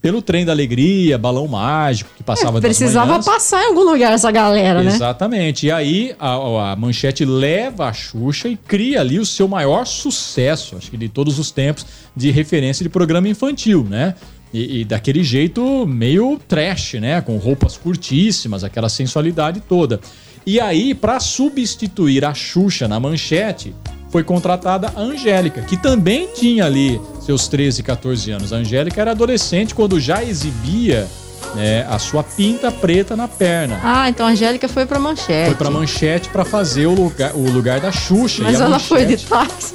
pelo 0.00 0.22
Trem 0.22 0.46
da 0.46 0.52
Alegria, 0.52 1.18
Balão 1.18 1.46
Mágico, 1.46 2.08
que 2.16 2.22
passava 2.22 2.56
É, 2.56 2.60
Precisava 2.62 3.22
passar 3.22 3.64
em 3.64 3.66
algum 3.66 3.82
lugar 3.82 4.14
essa 4.14 4.30
galera, 4.30 4.82
né? 4.82 4.94
Exatamente. 4.94 5.66
E 5.66 5.70
aí 5.70 6.14
a, 6.18 6.72
a 6.72 6.76
Manchete 6.76 7.26
leva 7.26 7.88
a 7.88 7.92
Xuxa 7.92 8.48
e 8.48 8.56
cria 8.56 9.00
ali 9.02 9.18
o 9.18 9.26
seu 9.26 9.46
maior 9.46 9.84
sucesso, 9.84 10.76
acho 10.76 10.90
que 10.90 10.96
de 10.96 11.10
todos 11.10 11.38
os 11.38 11.50
tempos, 11.50 11.84
de 12.16 12.30
referência 12.30 12.82
de 12.82 12.88
programa 12.88 13.28
infantil, 13.28 13.86
né? 13.90 14.14
E, 14.54 14.80
e 14.80 14.84
daquele 14.86 15.22
jeito 15.22 15.86
meio 15.86 16.40
trash, 16.48 16.94
né? 16.94 17.20
Com 17.20 17.36
roupas 17.36 17.76
curtíssimas, 17.76 18.64
aquela 18.64 18.88
sensualidade 18.88 19.60
toda. 19.60 20.00
E 20.46 20.58
aí, 20.58 20.94
para 20.94 21.20
substituir 21.20 22.24
a 22.24 22.32
Xuxa 22.32 22.88
na 22.88 22.98
Manchete, 22.98 23.74
foi 24.10 24.24
contratada 24.24 24.92
a 24.94 25.00
Angélica, 25.00 25.62
que 25.62 25.76
também 25.76 26.28
tinha 26.34 26.64
ali 26.64 27.00
seus 27.20 27.48
13, 27.48 27.82
14 27.82 28.30
anos. 28.30 28.52
A 28.52 28.56
Angélica 28.56 29.00
era 29.00 29.10
adolescente 29.10 29.74
quando 29.74 30.00
já 30.00 30.24
exibia 30.24 31.06
né, 31.54 31.86
a 31.88 31.98
sua 31.98 32.22
pinta 32.22 32.70
preta 32.70 33.16
na 33.16 33.28
perna. 33.28 33.80
Ah, 33.82 34.08
então 34.08 34.26
a 34.26 34.30
Angélica 34.30 34.68
foi 34.68 34.86
pra 34.86 34.98
manchete. 34.98 35.46
Foi 35.46 35.54
pra 35.54 35.70
manchete 35.70 36.28
pra 36.30 36.44
fazer 36.44 36.86
o 36.86 36.94
lugar, 36.94 37.34
o 37.34 37.50
lugar 37.50 37.80
da 37.80 37.92
Xuxa. 37.92 38.42
Mas 38.42 38.60
a 38.60 38.64
ela 38.64 38.78
foi 38.78 39.04
de 39.04 39.12
manchete, 39.12 39.28
táxi. 39.28 39.74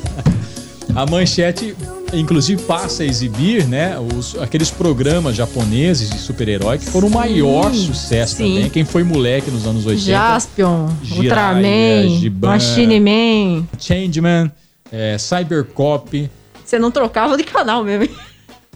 A 0.96 1.08
manchete 1.08 1.75
inclusive 2.13 2.62
passa 2.63 3.03
a 3.03 3.05
exibir, 3.05 3.67
né, 3.67 3.98
os, 4.00 4.38
aqueles 4.39 4.70
programas 4.70 5.36
japoneses 5.36 6.10
de 6.10 6.17
super-herói 6.17 6.77
que 6.77 6.86
foram 6.86 7.08
o 7.08 7.12
maior 7.12 7.74
sucesso 7.74 8.38
sim. 8.38 8.55
também. 8.55 8.70
Quem 8.70 8.86
foi 8.86 9.03
moleque 9.03 9.50
nos 9.50 9.65
anos 9.65 9.86
80? 9.86 10.12
Jaspion, 10.12 10.89
Jiraiya, 11.01 11.24
Ultraman, 11.24 12.20
Giban. 12.20 12.48
Machine 12.48 13.00
Man. 13.00 13.67
Changeman, 13.79 14.51
é, 14.91 15.17
Cybercop. 15.17 16.29
Você 16.63 16.79
não 16.79 16.91
trocava 16.91 17.36
de 17.38 17.43
canal 17.43 17.84
mesmo. 17.84 18.10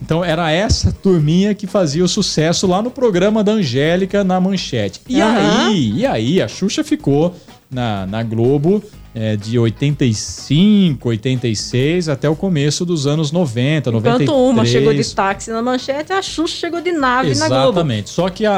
Então 0.02 0.24
era 0.24 0.50
essa 0.50 0.92
turminha 0.92 1.54
que 1.54 1.66
fazia 1.66 2.04
o 2.04 2.08
sucesso 2.08 2.66
lá 2.66 2.80
no 2.80 2.90
programa 2.90 3.42
da 3.42 3.52
Angélica 3.52 4.22
na 4.22 4.40
Manchete. 4.40 5.00
E 5.08 5.20
Aham. 5.20 5.68
aí, 5.68 5.92
e 5.96 6.06
aí, 6.06 6.40
a 6.40 6.46
Xuxa 6.46 6.84
ficou 6.84 7.34
na, 7.70 8.06
na 8.06 8.22
Globo 8.22 8.82
é, 9.20 9.34
de 9.36 9.58
85, 9.58 11.08
86 11.08 12.08
até 12.08 12.28
o 12.28 12.36
começo 12.36 12.84
dos 12.84 13.06
anos 13.06 13.32
90, 13.32 13.90
93. 13.90 14.28
Enquanto 14.30 14.50
uma 14.50 14.64
chegou 14.64 14.94
de 14.94 15.14
táxi 15.14 15.50
na 15.50 15.60
manchete, 15.62 16.12
a 16.12 16.22
Xuxa 16.22 16.56
chegou 16.56 16.80
de 16.80 16.92
nave 16.92 17.34
na 17.34 17.48
Globo. 17.48 17.62
Exatamente. 17.70 18.10
Só 18.10 18.28
que 18.28 18.46
a, 18.46 18.54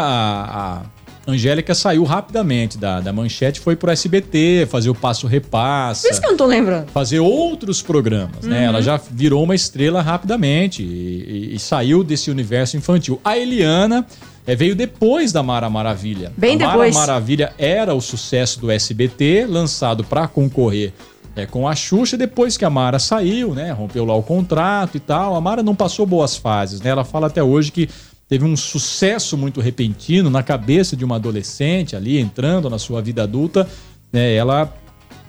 a 1.26 1.30
Angélica 1.30 1.74
saiu 1.74 2.02
rapidamente 2.04 2.76
da, 2.76 3.00
da 3.00 3.12
Manchete, 3.12 3.60
foi 3.60 3.76
pro 3.76 3.90
SBT, 3.90 4.66
fazer 4.70 4.90
o 4.90 4.94
Passo 4.94 5.26
Repassa. 5.26 6.02
Por 6.08 6.12
isso 6.12 6.20
que 6.20 6.26
eu 6.26 6.30
não 6.30 6.36
tô 6.36 6.46
lembrando. 6.46 6.88
fazer 6.90 7.20
outros 7.20 7.80
programas, 7.82 8.44
né? 8.44 8.64
Ela 8.64 8.82
já 8.82 9.00
virou 9.10 9.42
uma 9.44 9.54
estrela 9.54 10.02
rapidamente 10.02 10.82
e, 10.82 10.86
e- 10.86 11.54
e 11.54 11.58
saiu 11.58 12.02
desse 12.02 12.30
universo 12.30 12.76
infantil. 12.76 13.20
A 13.24 13.38
Eliana 13.38 14.04
eh, 14.50 14.56
veio 14.56 14.74
depois 14.74 15.32
da 15.32 15.42
Mara 15.42 15.70
Maravilha. 15.70 16.32
Bem 16.36 16.54
a 16.54 16.66
depois. 16.66 16.94
Mara 16.94 17.12
Maravilha 17.12 17.52
era 17.56 17.94
o 17.94 18.00
sucesso 18.00 18.60
do 18.60 18.70
SBT, 18.70 19.46
lançado 19.48 20.02
para 20.02 20.26
concorrer 20.26 20.92
eh, 21.36 21.46
com 21.46 21.68
a 21.68 21.74
Xuxa. 21.74 22.16
Depois 22.16 22.56
que 22.56 22.64
a 22.64 22.70
Mara 22.70 22.98
saiu, 22.98 23.54
né? 23.54 23.70
Rompeu 23.70 24.04
lá 24.04 24.14
o 24.14 24.22
contrato 24.22 24.96
e 24.96 25.00
tal. 25.00 25.36
A 25.36 25.40
Mara 25.40 25.62
não 25.62 25.74
passou 25.74 26.04
boas 26.04 26.36
fases, 26.36 26.80
né? 26.80 26.90
Ela 26.90 27.04
fala 27.04 27.28
até 27.28 27.42
hoje 27.42 27.70
que 27.70 27.88
teve 28.28 28.44
um 28.44 28.56
sucesso 28.56 29.36
muito 29.36 29.60
repentino 29.60 30.28
na 30.28 30.42
cabeça 30.42 30.96
de 30.96 31.04
uma 31.04 31.16
adolescente 31.16 31.94
ali 31.94 32.18
entrando 32.18 32.68
na 32.68 32.78
sua 32.78 33.00
vida 33.00 33.22
adulta. 33.22 33.68
Né? 34.12 34.34
Ela 34.34 34.72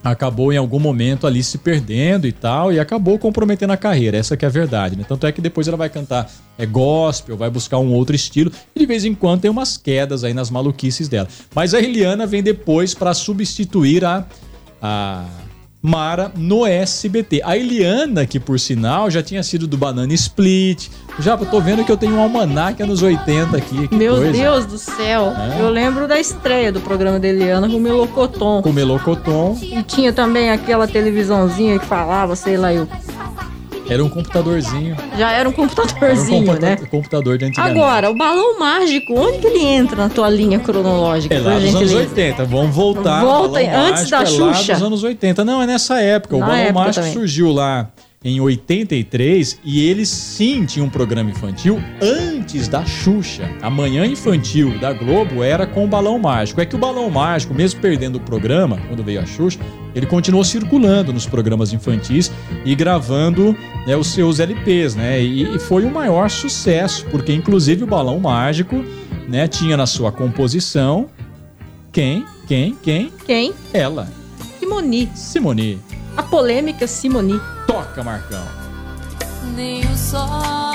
acabou 0.03 0.51
em 0.51 0.57
algum 0.57 0.79
momento 0.79 1.27
ali 1.27 1.43
se 1.43 1.57
perdendo 1.57 2.27
e 2.27 2.31
tal, 2.31 2.73
e 2.73 2.79
acabou 2.79 3.19
comprometendo 3.19 3.71
a 3.71 3.77
carreira, 3.77 4.17
essa 4.17 4.35
que 4.35 4.45
é 4.45 4.47
a 4.47 4.51
verdade, 4.51 4.95
né? 4.95 5.05
Tanto 5.07 5.27
é 5.27 5.31
que 5.31 5.41
depois 5.41 5.67
ela 5.67 5.77
vai 5.77 5.89
cantar 5.89 6.29
é 6.57 6.65
gospel, 6.65 7.37
vai 7.37 7.49
buscar 7.49 7.79
um 7.79 7.93
outro 7.93 8.15
estilo, 8.15 8.51
e 8.75 8.79
de 8.79 8.85
vez 8.85 9.05
em 9.05 9.13
quando 9.13 9.41
tem 9.41 9.51
umas 9.51 9.77
quedas 9.77 10.23
aí 10.23 10.33
nas 10.33 10.49
maluquices 10.49 11.07
dela. 11.07 11.27
Mas 11.55 11.73
a 11.73 11.79
Eliana 11.79 12.25
vem 12.25 12.43
depois 12.43 12.93
para 12.93 13.13
substituir 13.13 14.05
a, 14.05 14.25
a 14.81 15.25
Mara 15.81 16.31
no 16.35 16.65
SBT. 16.65 17.41
A 17.43 17.57
Eliana, 17.57 18.25
que 18.25 18.39
por 18.39 18.59
sinal 18.59 19.09
já 19.09 19.23
tinha 19.23 19.41
sido 19.41 19.67
do 19.67 19.77
Banana 19.77 20.13
Split, 20.13 20.89
já 21.19 21.35
tô 21.35 21.59
vendo 21.59 21.83
que 21.83 21.91
eu 21.91 21.97
tenho 21.97 22.15
um 22.15 22.21
almanac 22.21 22.81
anos 22.83 23.01
80 23.01 23.57
aqui, 23.57 23.87
que 23.87 23.95
Meu 23.95 24.15
coisa. 24.15 24.31
Deus 24.31 24.65
do 24.67 24.77
céu. 24.77 25.33
É. 25.35 25.61
Eu 25.61 25.69
lembro 25.69 26.07
da 26.07 26.19
estreia 26.19 26.71
do 26.71 26.79
programa 26.81 27.19
da 27.19 27.27
Eliana 27.27 27.67
com 27.67 27.77
o 27.77 27.79
Melocoton. 27.79 28.61
Com 28.61 28.71
Melocoton, 28.71 29.57
E 29.61 29.81
tinha 29.83 30.13
também 30.13 30.51
aquela 30.51 30.87
televisãozinha 30.87 31.79
que 31.79 31.85
falava, 31.85 32.35
sei 32.35 32.57
lá, 32.57 32.71
eu. 32.71 32.87
Era 33.93 34.03
um 34.03 34.09
computadorzinho. 34.09 34.95
Já 35.17 35.31
era 35.31 35.37
um 35.37 35.41
Era 35.41 35.49
um 35.49 35.51
computadorzinho, 35.53 36.45
computa- 36.45 36.59
né? 36.65 36.75
computador 36.89 37.37
de 37.37 37.45
antigamente. 37.45 37.77
Agora, 37.79 38.09
o 38.09 38.15
balão 38.15 38.57
mágico, 38.59 39.13
onde 39.17 39.39
que 39.39 39.47
ele 39.47 39.63
entra 39.65 39.95
na 39.95 40.09
tua 40.09 40.29
linha 40.29 40.59
cronológica? 40.59 41.33
É 41.33 41.39
lá 41.39 41.55
dos 41.55 41.75
anos 41.75 41.89
gentileza? 41.89 41.97
80. 42.09 42.45
Vamos 42.45 42.75
voltar. 42.75 43.21
Volta, 43.23 43.59
antes 43.59 44.09
da 44.09 44.17
é 44.17 44.19
lá 44.21 44.25
Xuxa. 44.53 44.73
dos 44.73 44.83
anos 44.83 45.03
80. 45.03 45.43
Não, 45.43 45.61
é 45.61 45.67
nessa 45.67 45.99
época. 46.01 46.35
O 46.35 46.39
Na 46.39 46.45
Balão 46.47 46.59
época 46.61 46.79
Mágico 46.79 46.95
também. 46.95 47.13
surgiu 47.13 47.51
lá 47.51 47.89
em 48.23 48.39
83 48.39 49.59
e 49.65 49.83
ele 49.89 50.05
sim 50.05 50.63
tinha 50.65 50.85
um 50.85 50.89
programa 50.89 51.31
infantil 51.31 51.81
antes 52.01 52.67
da 52.67 52.85
Xuxa. 52.85 53.49
A 53.61 53.69
manhã 53.69 54.05
infantil 54.05 54.77
da 54.79 54.93
Globo 54.93 55.43
era 55.43 55.65
com 55.65 55.83
o 55.85 55.87
Balão 55.87 56.19
Mágico. 56.19 56.61
É 56.61 56.65
que 56.65 56.75
o 56.75 56.79
Balão 56.79 57.09
Mágico, 57.09 57.53
mesmo 57.53 57.81
perdendo 57.81 58.17
o 58.17 58.19
programa, 58.19 58.79
quando 58.87 59.03
veio 59.03 59.21
a 59.21 59.25
Xuxa, 59.25 59.59
ele 59.93 60.05
continuou 60.05 60.43
circulando 60.43 61.11
nos 61.11 61.25
programas 61.25 61.73
infantis 61.73 62.31
e 62.65 62.75
gravando 62.75 63.55
né, 63.85 63.95
os 63.95 64.07
seus 64.07 64.39
LPs, 64.39 64.95
né? 64.95 65.21
E, 65.21 65.55
e 65.55 65.59
foi 65.59 65.85
o 65.85 65.91
maior 65.91 66.29
sucesso, 66.29 67.05
porque 67.11 67.33
inclusive 67.33 67.83
o 67.83 67.87
Balão 67.87 68.19
Mágico 68.19 68.83
né, 69.27 69.47
tinha 69.47 69.75
na 69.75 69.85
sua 69.85 70.11
composição 70.11 71.09
quem? 71.91 72.25
Quem? 72.47 72.77
Quem? 72.81 73.11
Quem? 73.25 73.53
Ela. 73.73 74.07
Simoni. 74.59 75.11
Simone. 75.13 75.81
A 76.15 76.23
polêmica 76.23 76.87
Simoni. 76.87 77.39
Toca, 77.67 78.01
Marcão. 78.01 78.43
Nem 79.55 79.81
o 79.81 79.97
sol, 79.97 80.70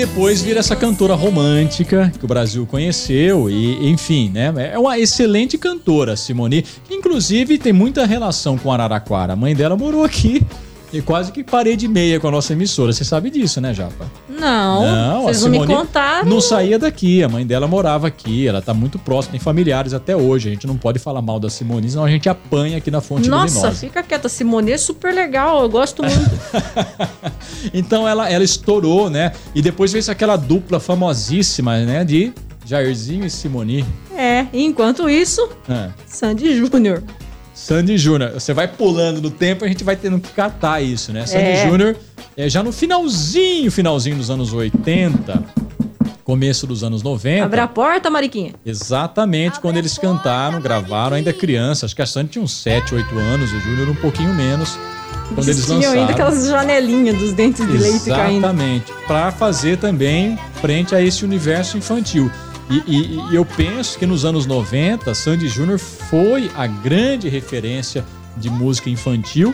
depois 0.00 0.40
vira 0.40 0.60
essa 0.60 0.74
cantora 0.74 1.12
romântica 1.12 2.10
que 2.18 2.24
o 2.24 2.28
Brasil 2.28 2.66
conheceu 2.66 3.50
e, 3.50 3.90
enfim, 3.90 4.30
né? 4.32 4.50
É 4.72 4.78
uma 4.78 4.98
excelente 4.98 5.58
cantora, 5.58 6.16
Simone, 6.16 6.62
que 6.62 6.94
inclusive 6.94 7.58
tem 7.58 7.70
muita 7.70 8.06
relação 8.06 8.56
com 8.56 8.72
Araraquara. 8.72 9.34
A 9.34 9.36
mãe 9.36 9.54
dela 9.54 9.76
morou 9.76 10.02
aqui 10.02 10.42
e 10.90 11.02
quase 11.02 11.30
que 11.32 11.44
parede 11.44 11.86
meia 11.86 12.18
com 12.18 12.28
a 12.28 12.30
nossa 12.30 12.54
emissora. 12.54 12.94
Você 12.94 13.04
sabe 13.04 13.28
disso, 13.28 13.60
né, 13.60 13.74
Japa? 13.74 14.10
Não, 14.40 15.22
vocês 15.24 15.44
a 15.44 15.48
não 15.48 15.60
me 15.60 15.66
contaram. 15.66 16.28
Não 16.28 16.40
saía 16.40 16.78
daqui, 16.78 17.22
a 17.22 17.28
mãe 17.28 17.46
dela 17.46 17.66
morava 17.68 18.06
aqui, 18.06 18.46
ela 18.48 18.60
tá 18.62 18.72
muito 18.74 18.98
próxima, 18.98 19.32
tem 19.32 19.40
familiares 19.40 19.92
até 19.94 20.16
hoje. 20.16 20.48
A 20.48 20.52
gente 20.52 20.66
não 20.66 20.76
pode 20.76 20.98
falar 20.98 21.20
mal 21.22 21.38
da 21.38 21.50
Simone, 21.50 21.88
senão 21.90 22.04
a 22.04 22.10
gente 22.10 22.28
apanha 22.28 22.78
aqui 22.78 22.90
na 22.90 23.00
fonte 23.00 23.28
Nossa, 23.28 23.54
luminosa. 23.54 23.78
fica 23.78 24.02
quieta. 24.02 24.28
Simone 24.28 24.72
é 24.72 24.78
super 24.78 25.12
legal, 25.14 25.62
eu 25.62 25.68
gosto 25.68 26.02
muito. 26.02 26.30
Então 27.74 28.08
ela, 28.08 28.28
ela 28.30 28.42
estourou, 28.44 29.10
né? 29.10 29.32
E 29.54 29.60
depois 29.62 29.92
veio 29.92 30.04
aquela 30.10 30.36
dupla 30.36 30.80
famosíssima, 30.80 31.78
né? 31.80 32.04
De 32.04 32.32
Jairzinho 32.64 33.24
e 33.24 33.30
Simone. 33.30 33.84
é, 34.16 34.46
e 34.52 34.64
enquanto 34.64 35.08
isso, 35.08 35.46
É. 35.68 35.90
Sandy 36.06 36.56
Júnior. 36.56 37.02
Sandy 37.60 37.98
Júnior. 37.98 38.32
Você 38.32 38.54
vai 38.54 38.66
pulando 38.66 39.20
no 39.20 39.30
tempo, 39.30 39.64
a 39.64 39.68
gente 39.68 39.84
vai 39.84 39.94
tendo 39.94 40.18
que 40.18 40.30
catar 40.30 40.80
isso, 40.80 41.12
né? 41.12 41.26
Sandy 41.26 41.44
É. 41.44 41.68
Júnior, 41.68 41.96
é, 42.36 42.48
já 42.48 42.62
no 42.62 42.72
finalzinho, 42.72 43.70
finalzinho 43.70 44.16
dos 44.16 44.30
anos 44.30 44.52
80, 44.52 45.44
começo 46.24 46.66
dos 46.66 46.82
anos 46.82 47.02
90. 47.02 47.44
Abre 47.44 47.60
a 47.60 47.68
porta, 47.68 48.08
Mariquinha. 48.08 48.54
Exatamente 48.64 49.60
quando 49.60 49.76
eles 49.76 49.98
cantaram, 49.98 50.58
gravaram, 50.58 51.16
ainda 51.16 51.34
criança. 51.34 51.84
Acho 51.84 51.94
que 51.94 52.00
a 52.02 52.06
Sandy 52.06 52.30
tinha 52.30 52.42
uns 52.42 52.52
7, 52.62 52.94
8 52.94 53.18
anos, 53.18 53.52
o 53.52 53.60
Júnior 53.60 53.90
um 53.90 53.94
pouquinho 53.94 54.32
menos. 54.32 54.78
Quando 55.34 55.46
eles, 55.48 55.64
tinham 55.64 55.78
lançaram. 55.80 56.00
ainda 56.00 56.12
aquelas 56.12 56.48
janelinhas 56.48 57.16
dos 57.18 57.32
dentes 57.34 57.64
de 57.64 57.76
leite 57.76 58.06
caindo. 58.06 58.38
Exatamente. 58.38 58.92
Para 59.06 59.30
fazer 59.30 59.76
também 59.76 60.36
frente 60.60 60.94
a 60.94 61.02
esse 61.02 61.24
universo 61.24 61.76
infantil. 61.76 62.30
E, 62.70 62.82
e- 62.86 63.20
e 63.32 63.34
eu 63.34 63.44
penso 63.44 63.98
que 63.98 64.06
nos 64.06 64.24
anos 64.24 64.46
90, 64.46 65.12
Sandy 65.14 65.48
Júnior 65.48 65.78
foi 65.78 66.50
a 66.56 66.66
grande 66.66 67.28
referência 67.28 68.04
de 68.36 68.48
música 68.48 68.88
infantil, 68.88 69.52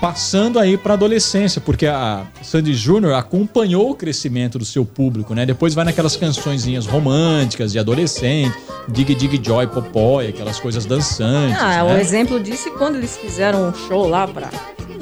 passando 0.00 0.58
aí 0.58 0.76
para 0.76 0.94
adolescência, 0.94 1.60
porque 1.60 1.86
a 1.86 2.24
Sandy 2.42 2.74
Júnior 2.74 3.14
acompanhou 3.14 3.90
o 3.90 3.94
crescimento 3.94 4.58
do 4.58 4.64
seu 4.64 4.84
público, 4.84 5.34
né? 5.34 5.44
Depois 5.46 5.74
vai 5.74 5.84
naquelas 5.84 6.16
cançõezinhas 6.16 6.86
românticas 6.86 7.70
de 7.72 7.78
adolescente, 7.78 8.54
Dig 8.88 9.14
Dig 9.14 9.40
Joy 9.42 9.66
Popói, 9.66 10.28
aquelas 10.28 10.58
coisas 10.58 10.84
dançantes, 10.84 11.56
Ah, 11.60 11.84
o 11.84 11.88
né? 11.88 12.00
exemplo 12.00 12.40
disso 12.40 12.68
é 12.68 12.72
quando 12.72 12.96
eles 12.96 13.16
fizeram 13.16 13.68
um 13.68 13.74
show 13.74 14.08
lá 14.08 14.26
pra. 14.26 14.50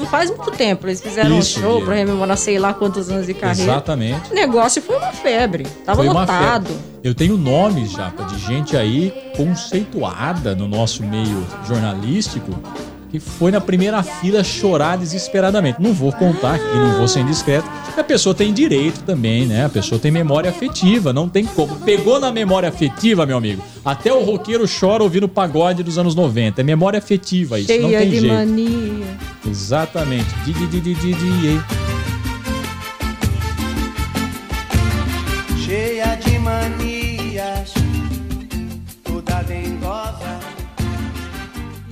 Não 0.02 0.10
faz 0.10 0.30
muito 0.30 0.50
tempo, 0.50 0.86
eles 0.86 1.00
fizeram 1.00 1.38
Isso, 1.38 1.58
um 1.58 1.62
show 1.62 1.76
Bia. 1.76 1.84
pra 1.86 1.94
rememorar 1.94 2.36
sei 2.36 2.58
lá 2.58 2.74
quantos 2.74 3.08
anos 3.08 3.26
de 3.26 3.34
carreira. 3.34 3.72
Exatamente. 3.72 4.30
O 4.30 4.34
negócio 4.34 4.82
foi 4.82 4.96
uma 4.96 5.12
febre. 5.12 5.64
Tava 5.84 6.02
Foi 6.02 6.08
lotado. 6.12 6.66
febre. 6.66 6.92
Eu 7.04 7.14
tenho 7.14 7.36
nomes, 7.36 7.92
Japa, 7.92 8.24
de 8.24 8.38
gente 8.38 8.76
aí 8.76 9.12
conceituada 9.36 10.54
no 10.54 10.68
nosso 10.68 11.02
meio 11.02 11.46
jornalístico 11.66 12.50
que 13.12 13.20
foi 13.20 13.50
na 13.52 13.60
primeira 13.60 14.02
fila 14.02 14.42
chorar 14.42 14.96
desesperadamente. 14.96 15.80
Não 15.82 15.92
vou 15.92 16.10
contar 16.10 16.54
aqui, 16.54 16.64
não 16.74 16.96
vou 16.96 17.06
ser 17.06 17.20
indiscreto. 17.20 17.68
A 17.94 18.02
pessoa 18.02 18.34
tem 18.34 18.54
direito 18.54 19.02
também, 19.02 19.44
né? 19.44 19.66
A 19.66 19.68
pessoa 19.68 19.98
tem 20.00 20.10
memória 20.10 20.48
afetiva, 20.48 21.12
não 21.12 21.28
tem 21.28 21.44
como. 21.44 21.76
Pegou 21.80 22.18
na 22.18 22.32
memória 22.32 22.70
afetiva, 22.70 23.26
meu 23.26 23.36
amigo. 23.36 23.62
Até 23.84 24.10
o 24.10 24.24
roqueiro 24.24 24.64
chora 24.66 25.02
ouvindo 25.02 25.28
pagode 25.28 25.82
dos 25.82 25.98
anos 25.98 26.14
90. 26.14 26.62
É 26.62 26.64
memória 26.64 26.98
afetiva 26.98 27.60
isso, 27.60 27.70
não 27.70 27.90
Cheia 27.90 27.98
tem 28.00 28.10
de 28.10 28.20
jeito. 28.20 28.34
mania. 28.34 29.06
Exatamente. 29.46 30.34
Di, 30.46 30.52
di, 30.54 30.66
di, 30.68 30.80
di, 30.80 30.94
di, 30.94 31.14
di, 31.14 31.60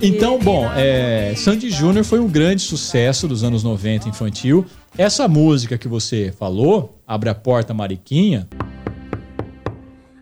Então, 0.01 0.39
bom, 0.39 0.69
é, 0.75 1.33
Sandy 1.37 1.69
Júnior 1.69 2.03
foi 2.03 2.19
um 2.19 2.27
grande 2.27 2.61
sucesso 2.63 3.27
dos 3.27 3.43
anos 3.43 3.63
90 3.63 4.09
infantil. 4.09 4.65
Essa 4.97 5.27
música 5.27 5.77
que 5.77 5.87
você 5.87 6.33
falou, 6.37 6.97
Abre 7.07 7.29
a 7.29 7.35
Porta 7.35 7.73
Mariquinha, 7.73 8.47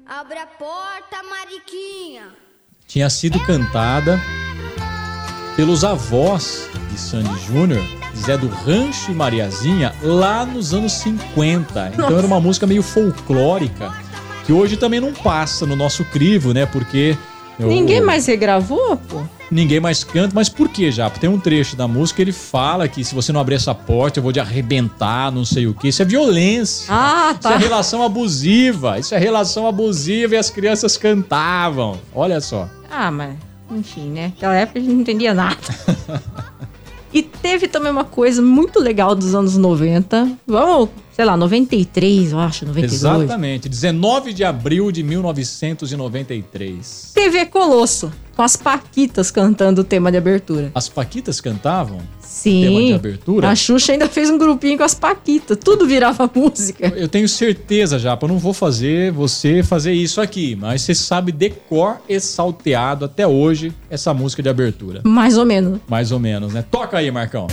Abre 0.06 0.38
a 0.40 0.46
porta, 0.46 1.24
Mariquinha. 1.30 2.24
tinha 2.88 3.10
sido 3.10 3.40
cantada 3.42 4.20
pelos 5.56 5.84
avós 5.84 6.68
de 6.92 7.00
Sandy 7.00 7.40
Júnior, 7.46 7.82
Zé 8.18 8.38
do 8.38 8.48
Rancho 8.48 9.12
e 9.12 9.16
Mariazinha, 9.16 9.94
lá 10.02 10.46
nos 10.46 10.74
anos 10.74 10.94
50. 10.94 11.92
Então 11.94 12.18
era 12.18 12.26
uma 12.28 12.40
música 12.40 12.68
meio 12.68 12.84
folclórica, 12.84 13.94
que 14.46 14.52
hoje 14.52 14.76
também 14.78 15.00
não 15.00 15.14
passa 15.14 15.66
no 15.66 15.76
nosso 15.76 16.04
crivo, 16.06 16.54
né? 16.54 16.66
Porque. 16.66 17.16
o- 17.60 17.68
Ninguém 17.68 18.02
mais 18.02 18.26
regravou, 18.26 18.98
pô? 18.98 19.22
Ninguém 19.52 19.80
mais 19.80 20.04
canta, 20.04 20.32
mas 20.36 20.48
por 20.48 20.70
que, 20.70 20.92
já? 20.92 21.10
Tem 21.10 21.30
um 21.30 21.40
trecho 21.40 21.76
da 21.76 21.88
música, 21.88 22.22
ele 22.22 22.32
fala 22.32 22.88
que 22.88 23.04
se 23.04 23.16
você 23.16 23.32
não 23.32 23.42
abrir 23.42 23.56
essa 23.56 23.74
porta, 23.74 24.20
eu 24.20 24.24
vou 24.24 24.32
te 24.32 24.40
arrebentar, 24.40 25.32
não 25.32 25.44
sei 25.44 25.66
o 25.66 25.74
que. 25.74 25.88
Isso 25.88 26.02
é 26.02 26.06
violência. 26.06 26.86
Ah, 26.90 27.36
Isso 27.38 27.48
é 27.48 27.52
tá. 27.52 27.58
relação 27.58 28.04
abusiva. 28.04 29.00
Isso 29.00 29.16
é 29.16 29.18
relação 29.18 29.68
abusiva 29.68 30.36
e 30.36 30.38
as 30.38 30.50
crianças 30.50 30.98
cantavam. 30.98 32.00
Olha 32.14 32.40
só. 32.40 32.70
Ah, 32.92 33.10
mas, 33.10 33.36
enfim, 33.72 34.10
né? 34.10 34.28
Naquela 34.28 34.56
época 34.56 34.80
a 34.80 34.82
gente 34.82 34.94
não 34.94 35.02
entendia 35.02 35.34
nada. 35.34 35.58
e 37.12 37.24
teve 37.24 37.68
também 37.68 37.92
uma 37.92 38.06
coisa 38.06 38.42
muito 38.42 38.80
legal 38.80 39.16
dos 39.16 39.34
anos 39.34 39.58
90. 39.58 40.30
Vamos, 40.46 40.90
sei 41.20 41.26
lá, 41.26 41.36
93, 41.36 42.32
eu 42.32 42.40
acho, 42.40 42.66
92. 42.66 42.94
Exatamente. 42.94 43.68
19 43.68 44.32
de 44.32 44.46
abril 44.46 44.90
de 44.90 45.04
1993. 45.04 47.12
TV 47.14 47.46
Colosso, 47.46 48.10
com 48.38 48.42
as 48.42 48.56
Paquitas 48.56 49.30
cantando 49.30 49.82
o 49.82 49.84
tema 49.84 50.14
de 50.14 50.18
abertura. 50.18 50.72
As 50.74 50.88
Paquitas 50.88 51.42
cantavam? 51.42 51.98
Sim. 52.22 52.64
Tema 52.64 52.80
de 52.80 52.94
abertura? 52.94 53.50
A 53.50 53.56
Xuxa 53.56 53.92
ainda 53.92 54.08
fez 54.08 54.30
um 54.30 54.38
grupinho 54.38 54.78
com 54.78 54.86
as 54.86 54.94
Paquitas. 54.94 55.58
Tudo 55.62 55.86
virava 55.86 56.24
música. 56.34 56.88
Eu 56.96 57.10
tenho 57.10 57.28
certeza, 57.28 58.00
Japa, 58.00 58.26
eu 58.26 58.30
não 58.30 58.40
vou 58.40 58.54
fazer 58.54 59.12
você 59.12 59.62
fazer 59.62 59.92
isso 59.92 60.22
aqui, 60.22 60.56
mas 60.56 60.84
você 60.84 60.96
sabe 60.96 61.34
decor 61.34 61.98
e 62.08 62.18
salteado 62.18 63.04
até 63.04 63.28
hoje 63.28 63.74
essa 63.90 64.14
música 64.14 64.42
de 64.42 64.48
abertura. 64.48 65.02
Mais 65.04 65.38
ou 65.38 65.46
menos. 65.46 65.82
Mais 65.86 66.14
ou 66.14 66.20
menos, 66.20 66.54
né? 66.54 66.64
Toca 66.72 66.98
aí, 66.98 67.12
Marcão. 67.12 67.48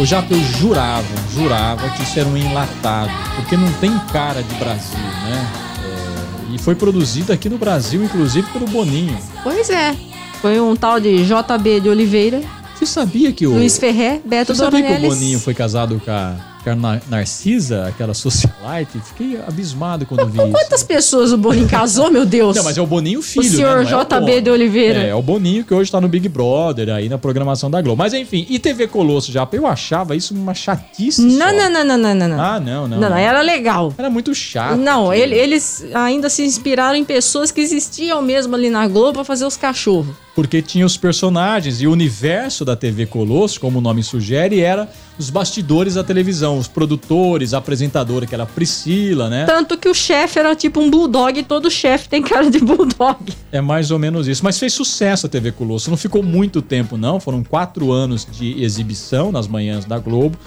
O 0.00 0.06
Japa, 0.06 0.32
eu 0.32 0.40
jurava, 0.58 1.06
jurava 1.34 1.90
que 1.90 2.02
isso 2.02 2.18
era 2.18 2.26
um 2.26 2.34
enlatado, 2.34 3.10
porque 3.36 3.54
não 3.54 3.70
tem 3.74 3.92
cara 4.10 4.42
de 4.42 4.54
Brasil, 4.54 4.98
né? 4.98 5.46
É, 5.84 6.54
e 6.54 6.58
foi 6.58 6.74
produzido 6.74 7.34
aqui 7.34 7.50
no 7.50 7.58
Brasil, 7.58 8.02
inclusive 8.02 8.50
pelo 8.50 8.66
Boninho. 8.66 9.18
Pois 9.42 9.68
é. 9.68 9.94
Foi 10.40 10.58
um 10.58 10.74
tal 10.74 10.98
de 10.98 11.22
JB 11.26 11.80
de 11.82 11.90
Oliveira, 11.90 12.40
Você 12.74 12.86
sabia 12.86 13.30
que 13.30 13.46
o. 13.46 13.52
Luiz 13.52 13.76
Ferré, 13.76 14.22
Beto 14.24 14.54
Você 14.54 14.64
sabia 14.64 14.82
que 14.82 15.04
o. 15.04 15.10
Boninho 15.10 15.38
foi 15.38 15.52
casado 15.52 16.00
com 16.02 16.10
a, 16.10 16.34
com 16.62 16.74
Narcisa, 17.08 17.86
aquela 17.88 18.14
socialite? 18.14 19.00
Fiquei 19.00 19.38
abismado 19.46 20.06
quando 20.06 20.26
vi 20.28 20.38
isso. 20.38 20.50
Quantas 20.50 20.82
pessoas 20.82 21.32
o 21.32 21.36
Boninho 21.38 21.68
casou, 21.68 22.10
meu 22.10 22.26
Deus? 22.26 22.56
Não, 22.56 22.64
mas 22.64 22.76
é 22.76 22.82
o 22.82 22.86
Boninho 22.86 23.22
filho, 23.22 23.46
O 23.46 23.48
senhor 23.50 23.84
né? 23.84 23.90
É 23.90 24.04
JB 24.04 24.20
Bono. 24.20 24.42
de 24.42 24.50
Oliveira. 24.50 25.02
É, 25.02 25.08
é 25.10 25.14
o 25.14 25.22
Boninho 25.22 25.64
que 25.64 25.72
hoje 25.74 25.90
tá 25.90 26.00
no 26.00 26.08
Big 26.08 26.28
Brother, 26.28 26.90
aí 26.90 27.08
na 27.08 27.18
programação 27.18 27.70
da 27.70 27.80
Globo. 27.80 27.98
Mas 27.98 28.12
enfim, 28.12 28.46
e 28.48 28.58
TV 28.58 28.86
Colosso 28.86 29.30
já? 29.32 29.46
Eu 29.52 29.66
achava 29.66 30.14
isso 30.14 30.32
uma 30.34 30.54
chatice 30.54 31.20
Não, 31.22 31.52
não, 31.52 31.70
não, 31.70 31.84
não, 31.84 31.98
não, 31.98 32.14
não, 32.14 32.28
não. 32.28 32.40
Ah, 32.40 32.60
não, 32.60 32.88
não. 32.88 32.98
Não, 33.00 33.10
não, 33.10 33.16
era 33.16 33.40
legal. 33.42 33.92
Era 33.98 34.08
muito 34.10 34.34
chato. 34.34 34.76
Não, 34.76 35.12
ele- 35.12 35.34
eles 35.34 35.84
ainda 35.94 36.28
se 36.30 36.42
inspiraram 36.44 36.96
em 36.96 37.04
pessoas 37.04 37.50
que 37.50 37.60
existiam 37.60 38.22
mesmo 38.22 38.54
ali 38.54 38.70
na 38.70 38.86
Globo 38.86 39.14
pra 39.14 39.24
fazer 39.24 39.44
os 39.44 39.56
cachorros. 39.56 40.14
Porque 40.34 40.62
tinha 40.62 40.86
os 40.86 40.96
personagens 40.96 41.82
e 41.82 41.86
o 41.86 41.92
universo 41.92 42.64
da 42.64 42.76
TV 42.76 43.04
Colosso, 43.06 43.60
como 43.60 43.78
o 43.78 43.80
nome 43.80 44.02
sugere, 44.02 44.60
era 44.60 44.88
os 45.18 45.28
bastidores 45.28 45.94
da 45.94 46.04
televisão, 46.04 46.56
os 46.56 46.68
produtores, 46.68 47.52
a 47.52 47.58
apresentadora, 47.58 48.26
que 48.26 48.34
era 48.34 48.44
a 48.44 48.46
Priscila, 48.46 49.28
né? 49.28 49.44
Tanto 49.44 49.76
que 49.76 49.88
o 49.88 49.94
chefe 49.94 50.38
era 50.38 50.54
tipo 50.54 50.80
um 50.80 50.88
bulldog 50.88 51.38
e 51.38 51.42
todo 51.42 51.70
chefe 51.70 52.08
tem 52.08 52.22
cara 52.22 52.48
de 52.48 52.60
bulldog. 52.60 53.32
É 53.50 53.60
mais 53.60 53.90
ou 53.90 53.98
menos 53.98 54.28
isso. 54.28 54.44
Mas 54.44 54.58
fez 54.58 54.72
sucesso 54.72 55.26
a 55.26 55.28
TV 55.28 55.52
Colosso. 55.52 55.90
Não 55.90 55.96
ficou 55.96 56.22
muito 56.22 56.62
tempo, 56.62 56.96
não. 56.96 57.18
Foram 57.18 57.42
quatro 57.42 57.90
anos 57.92 58.26
de 58.30 58.62
exibição 58.62 59.32
nas 59.32 59.48
manhãs 59.48 59.84
da 59.84 59.98
Globo. 59.98 60.38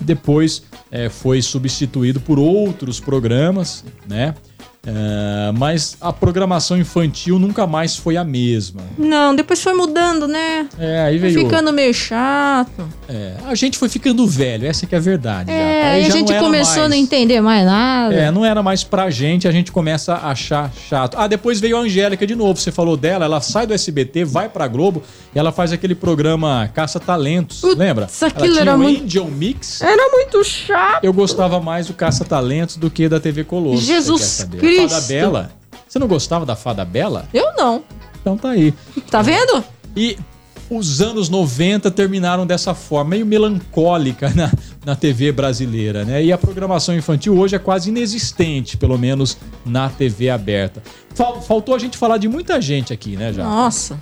Depois 0.00 0.62
é, 0.90 1.08
foi 1.08 1.40
substituído 1.40 2.20
por 2.20 2.38
outros 2.38 3.00
programas, 3.00 3.84
né? 4.08 4.34
É, 4.88 5.50
mas 5.52 5.96
a 6.00 6.12
programação 6.12 6.78
infantil 6.78 7.38
nunca 7.40 7.66
mais 7.66 7.96
foi 7.96 8.16
a 8.16 8.22
mesma. 8.22 8.82
Não, 8.96 9.34
depois 9.34 9.60
foi 9.60 9.74
mudando, 9.74 10.28
né? 10.28 10.68
É, 10.78 11.00
aí 11.02 11.18
Foi 11.18 11.30
veio. 11.30 11.44
ficando 11.44 11.72
meio 11.72 11.92
chato. 11.92 12.88
é, 13.08 13.34
a 13.46 13.54
gente 13.56 13.78
foi 13.78 13.88
ficando 13.88 14.24
velho, 14.28 14.64
essa 14.66 14.86
que 14.86 14.94
é 14.94 14.98
a 14.98 15.00
verdade. 15.00 15.50
já. 15.50 15.56
É, 15.58 15.82
Aí 15.82 15.90
aí 15.96 16.00
a 16.04 16.08
já 16.08 16.08
não 16.10 16.18
gente 16.28 16.38
começou 16.38 16.82
a 16.84 16.88
não 16.88 16.90
mais- 16.90 17.02
entender 17.02 17.40
mais 17.40 17.66
nada. 17.66 18.14
É, 18.14 18.30
não 18.30 18.44
era 18.44 18.62
mais 18.62 18.84
pra 18.84 19.10
gente, 19.10 19.48
a 19.48 19.50
gente 19.52 19.72
começa 19.72 20.14
a 20.14 20.30
achar 20.30 20.70
chato. 20.88 21.16
Ah, 21.18 21.26
depois 21.26 21.58
veio 21.58 21.76
a 21.76 21.80
Angélica 21.80 22.24
de 22.26 22.36
novo, 22.36 22.58
você 22.60 22.70
falou 22.70 22.96
dela, 22.96 23.24
ela 23.24 23.40
sai 23.40 23.66
do 23.66 23.74
SBT, 23.74 24.24
vai 24.24 24.48
pra 24.48 24.68
Globo 24.68 25.02
ela 25.38 25.52
faz 25.52 25.72
aquele 25.72 25.94
programa 25.94 26.70
Caça 26.74 26.98
Talentos, 27.00 27.60
Putz, 27.60 27.76
lembra? 27.76 28.08
aquilo 28.22 28.58
era 28.58 28.74
o 28.74 28.78
muito- 28.78 29.04
Angel 29.04 29.26
Mix. 29.26 29.80
Era 29.82 30.10
muito 30.10 30.42
chato. 30.44 31.04
Eu 31.04 31.12
gostava 31.12 31.60
mais 31.60 31.86
do 31.86 31.94
Caça 31.94 32.24
Talentos 32.24 32.76
do 32.76 32.90
que 32.90 33.08
da 33.08 33.20
TV 33.20 33.44
Colosso. 33.44 33.82
Jesus? 33.82 34.46
Cristo. 34.58 34.88
Fada 34.88 35.06
Bela. 35.06 35.50
Você 35.88 35.98
não 35.98 36.08
gostava 36.08 36.44
da 36.46 36.56
Fada 36.56 36.84
Bela? 36.84 37.26
Eu 37.32 37.52
não. 37.56 37.82
Então 38.20 38.36
tá 38.36 38.50
aí. 38.50 38.74
Tá 39.10 39.22
vendo? 39.22 39.62
E 39.96 40.18
os 40.68 41.00
anos 41.00 41.28
90 41.28 41.90
terminaram 41.92 42.44
dessa 42.44 42.74
forma, 42.74 43.10
meio 43.10 43.24
melancólica 43.24 44.32
na, 44.34 44.50
na 44.84 44.96
TV 44.96 45.30
brasileira, 45.30 46.04
né? 46.04 46.24
E 46.24 46.32
a 46.32 46.38
programação 46.38 46.96
infantil 46.96 47.38
hoje 47.38 47.54
é 47.54 47.58
quase 47.58 47.88
inexistente, 47.90 48.76
pelo 48.76 48.98
menos 48.98 49.36
na 49.64 49.88
TV 49.88 50.28
aberta. 50.28 50.82
Fal- 51.14 51.40
faltou 51.40 51.74
a 51.74 51.78
gente 51.78 51.96
falar 51.96 52.18
de 52.18 52.26
muita 52.28 52.60
gente 52.60 52.92
aqui, 52.92 53.16
né, 53.16 53.32
já? 53.32 53.44
Nossa, 53.44 53.96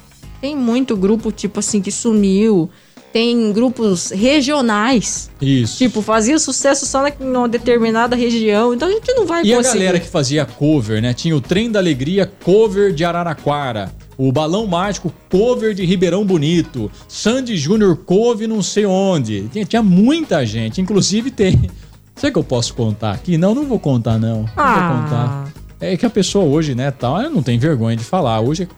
tem 0.44 0.54
muito 0.54 0.94
grupo, 0.94 1.32
tipo 1.32 1.58
assim, 1.60 1.80
que 1.80 1.90
sumiu. 1.90 2.68
Tem 3.14 3.50
grupos 3.50 4.10
regionais. 4.10 5.30
Isso. 5.40 5.78
Tipo, 5.78 6.02
fazia 6.02 6.38
sucesso 6.38 6.84
só 6.84 7.02
numa 7.18 7.48
determinada 7.48 8.14
região. 8.14 8.74
Então 8.74 8.86
a 8.88 8.90
gente 8.90 9.10
não 9.14 9.24
vai 9.24 9.42
E 9.42 9.54
a 9.54 9.56
conseguir. 9.56 9.78
galera 9.78 10.00
que 10.00 10.06
fazia 10.08 10.44
cover, 10.44 11.00
né? 11.00 11.14
Tinha 11.14 11.34
o 11.34 11.40
Trem 11.40 11.70
da 11.70 11.78
Alegria, 11.78 12.30
cover 12.44 12.92
de 12.92 13.04
Araraquara. 13.06 13.90
O 14.18 14.30
Balão 14.30 14.66
Mágico, 14.66 15.10
cover 15.30 15.72
de 15.72 15.82
Ribeirão 15.86 16.26
Bonito. 16.26 16.90
Sandy 17.08 17.56
Júnior, 17.56 17.96
cover 18.04 18.46
não 18.46 18.62
sei 18.62 18.84
onde. 18.84 19.48
Tinha, 19.50 19.64
tinha 19.64 19.82
muita 19.82 20.44
gente. 20.44 20.78
Inclusive 20.82 21.30
tem... 21.30 21.70
Será 22.16 22.30
que 22.32 22.38
eu 22.38 22.44
posso 22.44 22.74
contar 22.74 23.12
aqui? 23.12 23.38
Não, 23.38 23.54
não 23.54 23.64
vou 23.64 23.78
contar, 23.78 24.18
não. 24.18 24.42
Não 24.42 24.48
Ah. 24.58 24.74
vou 24.92 25.02
contar. 25.02 25.52
É 25.80 25.96
que 25.96 26.04
a 26.04 26.10
pessoa 26.10 26.44
hoje, 26.44 26.74
né, 26.74 26.90
tal, 26.90 27.18
ela 27.18 27.30
não 27.30 27.42
tem 27.42 27.58
vergonha 27.58 27.96
de 27.96 28.04
falar. 28.04 28.40
Hoje 28.40 28.68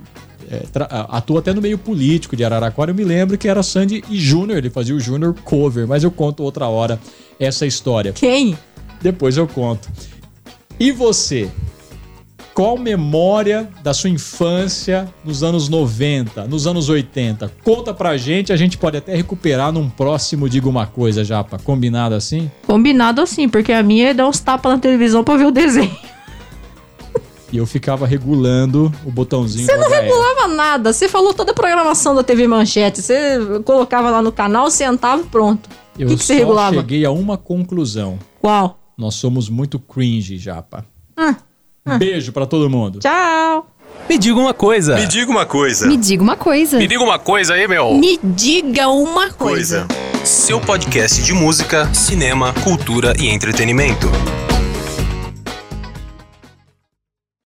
é, 0.51 0.65
atua 1.09 1.41
até 1.41 1.53
no 1.53 1.61
meio 1.61 1.79
político 1.79 2.37
de 2.37 2.45
Araraquara. 2.45 2.91
Eu 2.91 2.95
me 2.95 3.05
lembro 3.05 3.37
que 3.37 3.49
era 3.49 3.63
Sandy 3.63 4.05
e 4.09 4.19
Júnior. 4.19 4.59
Ele 4.59 4.71
fazia 4.71 4.95
o 4.95 5.01
Júnior 5.01 5.35
cover. 5.45 5.87
Mas 5.87 6.05
eu 6.05 6.11
conto 6.11 6.43
outra 6.43 6.67
hora 6.67 6.99
essa 7.39 7.67
história. 7.67 8.13
Quem? 8.13 8.57
Depois 9.01 9.37
eu 9.37 9.47
conto. 9.47 9.89
E 10.79 10.93
você? 10.93 11.51
Qual 12.57 12.79
memória 12.79 13.69
da 13.83 13.93
sua 13.93 14.09
infância 14.09 15.07
nos 15.23 15.43
anos 15.43 15.69
90, 15.69 16.47
nos 16.47 16.67
anos 16.67 16.89
80? 16.89 17.53
Conta 17.63 17.93
pra 17.93 18.17
gente, 18.17 18.51
a 18.51 18.57
gente 18.57 18.79
pode 18.79 18.97
até 18.97 19.15
recuperar 19.15 19.71
num 19.71 19.91
próximo 19.91 20.49
Diga 20.49 20.67
Uma 20.67 20.87
Coisa, 20.87 21.23
Japa. 21.23 21.59
Combinado 21.59 22.15
assim? 22.15 22.51
Combinado 22.67 23.21
assim, 23.21 23.47
porque 23.47 23.73
a 23.73 23.83
minha 23.83 24.09
é 24.09 24.15
dar 24.15 24.27
uns 24.27 24.41
tapas 24.41 24.73
na 24.73 24.79
televisão 24.79 25.23
pra 25.23 25.37
ver 25.37 25.45
o 25.45 25.51
desenho. 25.51 25.95
E 27.57 27.59
eu 27.59 27.65
ficava 27.65 28.07
regulando 28.07 28.93
o 29.03 29.11
botãozinho 29.11 29.65
Você 29.65 29.75
não 29.79 29.89
regulava 29.89 30.47
nada. 30.47 30.93
Você 30.93 31.09
falou 31.09 31.33
toda 31.33 31.53
a 31.53 31.55
programação 31.55 32.15
da 32.15 32.23
TV 32.23 32.47
Manchete. 32.47 33.01
Você 33.01 33.39
colocava 33.65 34.11
lá 34.11 34.21
no 34.21 34.31
canal, 34.31 34.71
sentava 34.71 35.23
e 35.23 35.25
pronto. 35.25 35.67
O 35.99 36.03
Eu 36.03 36.09
que, 36.09 36.17
que 36.19 36.23
você 36.23 36.35
só 36.35 36.39
regulava? 36.41 36.77
cheguei 36.77 37.07
a 37.07 37.11
uma 37.11 37.39
conclusão. 37.39 38.19
Qual? 38.43 38.79
Nós 38.99 39.15
somos 39.15 39.49
muito 39.49 39.79
cringe, 39.79 40.37
Japa. 40.37 40.85
Ah, 41.17 41.35
Beijo 41.99 42.31
pra 42.31 42.45
todo 42.45 42.69
mundo. 42.69 42.99
tchau. 42.99 43.67
Me 44.07 44.19
diga 44.19 44.39
uma 44.39 44.53
coisa. 44.53 44.97
Me 44.97 45.07
diga 45.07 45.31
uma 45.31 45.47
coisa. 45.47 45.87
Me 45.87 45.97
diga 45.97 46.23
uma 46.23 46.37
coisa. 46.37 46.77
Me 46.77 46.87
diga 46.87 47.03
uma 47.03 47.19
coisa 47.19 47.55
aí, 47.55 47.67
meu. 47.67 47.95
Me 47.95 48.21
diga 48.23 48.87
uma 48.91 49.31
coisa. 49.31 49.87
Coisa. 49.87 50.27
Seu 50.27 50.61
podcast 50.61 51.23
de 51.23 51.33
música, 51.33 51.89
cinema, 51.95 52.53
cultura 52.63 53.15
e 53.19 53.29
entretenimento. 53.29 54.09